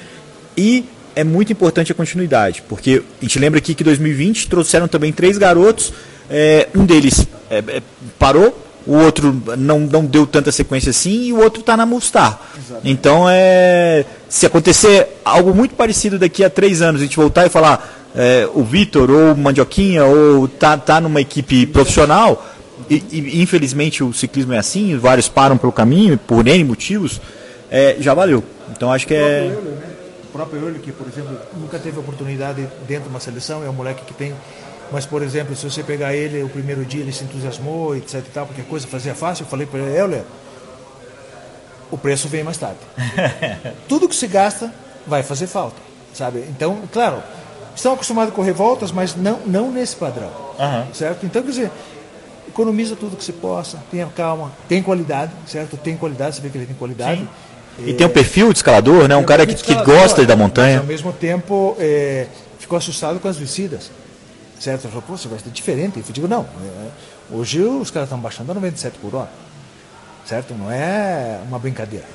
e 0.58 0.86
é 1.16 1.24
muito 1.24 1.54
importante 1.54 1.92
a 1.92 1.96
continuidade, 1.96 2.63
porque 2.68 3.04
a 3.22 3.24
gente 3.24 3.38
lembra 3.38 3.60
aqui 3.60 3.76
que 3.76 3.84
2020 3.84 4.50
trouxeram 4.50 4.88
também 4.88 5.13
três 5.13 5.38
garotos, 5.38 5.94
é, 6.30 6.68
um 6.76 6.84
deles 6.84 7.28
é, 7.48 7.60
é, 7.60 7.82
parou 8.18 8.60
o 8.86 8.96
outro 8.96 9.42
não, 9.58 9.80
não 9.80 10.04
deu 10.04 10.28
tanta 10.28 10.52
sequência 10.52 10.89
assim 10.89 11.28
e 11.28 11.34
o 11.34 11.39
outro 11.39 11.62
está 11.62 11.78
na 11.78 11.86
Mustar. 11.86 12.39
Então, 12.84 13.28
é, 13.30 14.04
se 14.28 14.46
acontecer 14.46 15.08
algo 15.24 15.54
muito 15.54 15.76
parecido 15.76 16.20
daqui 16.20 16.44
a 16.44 16.50
três 16.50 16.82
anos, 16.82 17.00
a 17.00 17.04
gente 17.06 17.16
voltar 17.16 17.46
e 17.46 17.50
falar 17.50 18.10
é, 18.16 18.48
o 18.54 18.63
Vitor 18.63 19.10
ou 19.10 19.34
o 19.34 19.38
Mandioquinha 19.38 20.04
ou 20.04 20.48
tá, 20.48 20.78
tá 20.78 21.00
numa 21.00 21.22
equipe 21.22 21.66
profissional, 21.66 22.46
e, 22.90 23.04
e, 23.12 23.42
infelizmente 23.42 24.04
o 24.04 24.14
ciclismo 24.14 24.54
é 24.54 24.58
assim, 24.58 24.98
vários 24.98 25.28
param 25.30 25.58
pelo 25.58 25.72
caminho 25.72 26.18
por 26.18 26.48
N 26.48 26.64
motivos, 26.64 27.22
é, 27.70 27.98
já 28.00 28.14
valeu. 28.14 28.44
Então 28.72 28.92
acho 28.92 29.08
que 29.08 29.14
é. 29.14 29.56
O 30.24 30.34
próprio 30.34 30.62
Euler, 30.62 30.82
que, 30.82 30.92
por 30.92 31.08
exemplo, 31.08 31.38
nunca 31.56 31.78
teve 31.78 32.00
oportunidade 32.00 32.68
dentro 32.88 33.04
de 33.04 33.10
uma 33.10 33.20
seleção, 33.20 33.64
é 33.64 33.70
um 33.70 33.74
moleque 33.74 34.04
que 34.04 34.14
tem 34.16 34.34
mas, 34.94 35.08
por 35.08 35.24
exemplo, 35.24 35.56
se 35.56 35.68
você 35.68 35.82
pegar 35.82 36.14
ele, 36.14 36.44
o 36.44 36.50
primeiro 36.50 36.86
dia 36.86 37.02
ele 37.02 37.12
se 37.12 37.24
entusiasmou, 37.24 37.96
etc 37.96 38.16
e 38.20 38.30
tal, 38.32 38.46
porque 38.46 38.62
a 38.62 38.64
coisa 38.64 38.86
fazia 38.86 39.16
fácil, 39.16 39.44
eu 39.44 39.48
falei 39.48 39.66
para 39.66 39.80
ele, 39.80 40.00
olha, 40.00 40.26
o 41.90 41.98
preço 41.98 42.28
vem 42.28 42.44
mais 42.44 42.58
tarde. 42.58 42.78
Tudo 43.90 44.08
que 44.08 44.16
se 44.16 44.28
gasta 44.28 44.72
vai 45.08 45.24
fazer 45.24 45.48
falta, 45.48 45.78
sabe? 46.14 46.46
Então, 46.48 46.80
claro, 46.92 47.24
estão 47.76 47.94
acostumados 47.94 48.36
com 48.36 48.44
revoltas, 48.44 48.92
mas 48.92 49.16
não, 49.16 49.40
não 49.48 49.72
nesse 49.72 49.96
padrão, 49.96 50.30
Uhum. 50.60 50.94
certo? 50.94 51.26
Então, 51.26 51.42
quer 51.42 51.50
dizer, 51.50 51.72
economiza 52.54 52.96
tudo 52.96 53.18
que 53.18 53.24
se 53.24 53.34
possa, 53.34 53.84
tenha 53.89 54.06
calma, 54.08 54.52
tem 54.70 54.82
qualidade, 54.84 55.32
certo? 55.48 55.76
Tem 55.76 55.98
qualidade, 55.98 56.36
você 56.36 56.42
vê 56.42 56.50
que 56.50 56.58
ele 56.58 56.68
tem 56.68 56.76
qualidade. 56.76 57.28
E 57.80 57.94
tem 57.94 58.06
um 58.06 58.10
perfil 58.10 58.54
de 58.54 58.60
escalador, 58.60 59.08
né? 59.08 59.16
Um 59.18 59.22
É 59.22 59.24
cara 59.24 59.46
que, 59.48 59.56
que 59.56 59.62
escalador, 59.62 59.96
gosta 59.96 60.24
da 60.26 60.36
mas, 60.36 60.46
montanha. 60.46 60.80
ao 60.80 60.86
mesmo 60.86 61.12
tempo, 61.12 61.76
é, 61.80 62.28
ficou 62.60 62.78
assustado 62.78 63.20
com 63.20 63.28
as 63.28 63.36
descidas. 63.38 63.89
Certo? 64.60 64.84
Ele 64.86 64.89
falou, 64.94 65.04
pô, 65.08 65.18
você 65.18 65.28
vai 65.28 65.39
ser 65.39 65.50
diferente. 65.50 65.98
Eu 65.98 66.06
digo, 66.13 66.28
não. 66.28 66.42
é, 66.44 67.36
hoje 67.36 67.60
os 67.62 67.89
caras 67.89 68.08
estão 68.08 68.20
baixando 68.20 68.52
a 68.52 68.56
97 68.56 68.98
por 69.02 69.16
hora. 69.16 69.30
Certo? 70.26 70.54
Não 70.54 70.72
é 70.72 71.39
uma 71.48 71.58
brincadeira. 71.58 72.06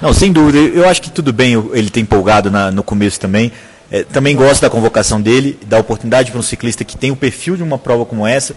Não, 0.00 0.12
sem 0.14 0.32
dúvida. 0.32 0.58
Eu 0.58 0.88
acho 0.88 1.02
que 1.02 1.10
tudo 1.10 1.32
bem 1.32 1.52
ele 1.72 1.90
ter 1.90 2.00
empolgado 2.00 2.50
na- 2.50 2.70
no 2.70 2.82
começo 2.82 3.20
também. 3.20 3.52
É, 3.90 4.04
também 4.04 4.36
gosto 4.36 4.60
da 4.60 4.70
convocação 4.70 5.20
dele, 5.20 5.58
da 5.66 5.78
oportunidade 5.78 6.30
para 6.30 6.38
um 6.38 6.42
ciclista 6.42 6.84
que 6.84 6.96
tem 6.96 7.10
o 7.10 7.16
perfil 7.16 7.56
de 7.56 7.62
uma 7.62 7.78
prova 7.78 8.04
como 8.04 8.26
essa 8.26 8.54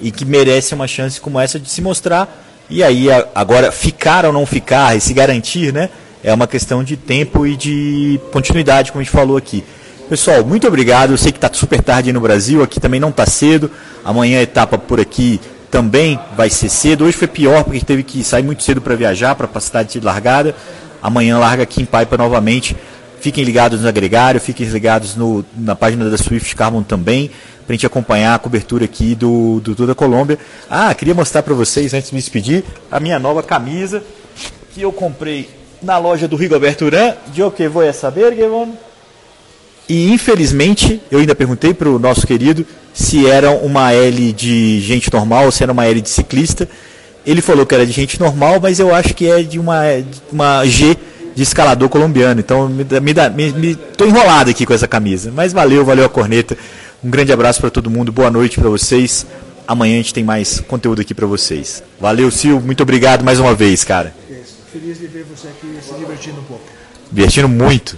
e 0.00 0.10
que 0.10 0.24
merece 0.24 0.74
uma 0.74 0.86
chance 0.86 1.20
como 1.20 1.40
essa 1.40 1.58
de 1.58 1.70
se 1.70 1.80
mostrar. 1.80 2.42
E 2.68 2.82
aí, 2.82 3.08
agora, 3.34 3.70
ficar 3.72 4.24
ou 4.24 4.32
não 4.32 4.44
ficar 4.44 4.96
e 4.96 5.00
se 5.00 5.14
garantir, 5.14 5.72
né? 5.72 5.90
É 6.22 6.32
uma 6.32 6.46
questão 6.46 6.82
de 6.82 6.96
tempo 6.96 7.46
e 7.46 7.56
de 7.56 8.20
continuidade, 8.32 8.90
como 8.90 9.00
a 9.00 9.04
gente 9.04 9.12
falou 9.12 9.36
aqui. 9.36 9.64
Pessoal, 10.08 10.44
muito 10.44 10.66
obrigado. 10.66 11.12
Eu 11.12 11.18
sei 11.18 11.32
que 11.32 11.38
está 11.38 11.50
super 11.52 11.82
tarde 11.82 12.12
no 12.12 12.20
Brasil, 12.20 12.62
aqui 12.62 12.78
também 12.78 13.00
não 13.00 13.08
está 13.08 13.26
cedo. 13.26 13.70
Amanhã 14.04 14.38
a 14.38 14.42
etapa 14.42 14.76
por 14.76 15.00
aqui 15.00 15.40
também 15.70 16.18
vai 16.36 16.50
ser 16.50 16.68
cedo. 16.68 17.04
Hoje 17.04 17.16
foi 17.16 17.26
pior 17.26 17.64
porque 17.64 17.80
teve 17.80 18.02
que 18.02 18.22
sair 18.22 18.42
muito 18.42 18.62
cedo 18.62 18.80
para 18.80 18.94
viajar 18.94 19.34
para 19.34 19.48
a 19.52 19.60
cidade 19.60 19.92
de 19.92 20.00
largada. 20.00 20.54
Amanhã 21.02 21.38
larga 21.38 21.62
aqui 21.62 21.82
em 21.82 21.84
Paipa 21.84 22.16
novamente. 22.16 22.76
Fiquem 23.24 23.42
ligados 23.42 23.80
no 23.80 23.88
agregário, 23.88 24.38
fiquem 24.38 24.66
ligados 24.66 25.16
no- 25.16 25.42
na 25.56 25.74
página 25.74 26.10
da 26.10 26.18
Swift 26.18 26.54
Carbon 26.54 26.82
também, 26.82 27.30
para 27.66 27.72
a 27.72 27.72
gente 27.72 27.86
acompanhar 27.86 28.34
a 28.34 28.38
cobertura 28.38 28.84
aqui 28.84 29.14
do, 29.14 29.60
do 29.60 29.74
Tour 29.74 29.86
da 29.86 29.94
Colômbia. 29.94 30.38
Ah, 30.68 30.92
queria 30.92 31.14
mostrar 31.14 31.42
para 31.42 31.54
vocês, 31.54 31.94
antes 31.94 32.10
de 32.10 32.14
me 32.16 32.20
despedir, 32.20 32.62
a 32.92 33.00
minha 33.00 33.18
nova 33.18 33.42
camisa 33.42 34.02
que 34.74 34.82
eu 34.82 34.92
comprei 34.92 35.48
na 35.82 35.96
loja 35.96 36.28
do 36.28 36.36
Rigoberto. 36.36 36.84
De 37.32 37.42
o 37.42 37.50
que 37.50 37.66
vou 37.66 37.90
saber, 37.94 38.34
Guevon? 38.34 38.74
E 39.88 40.12
infelizmente, 40.12 41.00
eu 41.10 41.18
ainda 41.18 41.34
perguntei 41.34 41.72
para 41.72 41.88
o 41.88 41.98
nosso 41.98 42.26
querido 42.26 42.66
se 42.92 43.26
era 43.26 43.50
uma 43.52 43.90
L 43.94 44.34
de 44.34 44.82
gente 44.82 45.10
normal 45.10 45.46
ou 45.46 45.50
se 45.50 45.62
era 45.62 45.72
uma 45.72 45.86
L 45.86 45.98
de 45.98 46.10
ciclista. 46.10 46.68
Ele 47.24 47.40
falou 47.40 47.64
que 47.64 47.74
era 47.74 47.86
de 47.86 47.92
gente 47.92 48.20
normal, 48.20 48.60
mas 48.60 48.78
eu 48.78 48.94
acho 48.94 49.14
que 49.14 49.26
é 49.26 49.42
de 49.42 49.58
uma, 49.58 49.80
uma 50.30 50.62
G 50.66 50.94
de 51.34 51.42
escalador 51.42 51.88
colombiano. 51.88 52.40
Então 52.40 52.68
me, 52.68 52.84
me, 52.84 53.52
me 53.52 53.74
tô 53.74 54.04
enrolado 54.04 54.50
aqui 54.50 54.64
com 54.64 54.72
essa 54.72 54.88
camisa. 54.88 55.32
Mas 55.34 55.52
valeu, 55.52 55.84
valeu 55.84 56.04
a 56.04 56.08
corneta. 56.08 56.56
Um 57.02 57.10
grande 57.10 57.32
abraço 57.32 57.60
para 57.60 57.70
todo 57.70 57.90
mundo, 57.90 58.10
boa 58.12 58.30
noite 58.30 58.58
para 58.58 58.68
vocês. 58.68 59.26
Amanhã 59.66 59.94
a 59.94 59.96
gente 59.96 60.14
tem 60.14 60.24
mais 60.24 60.60
conteúdo 60.60 61.00
aqui 61.00 61.14
para 61.14 61.26
vocês. 61.26 61.82
Valeu, 62.00 62.30
Sil, 62.32 62.60
muito 62.60 62.82
obrigado 62.82 63.24
mais 63.24 63.40
uma 63.40 63.54
vez, 63.54 63.84
cara. 63.84 64.14
Feliz 64.72 64.98
de 64.98 65.06
ver 65.06 65.24
você 65.24 65.48
aqui 65.48 65.66
se 65.80 65.94
divertindo 65.94 66.40
um 66.40 66.44
pouco. 66.44 66.64
Divertindo 67.10 67.48
muito. 67.48 67.96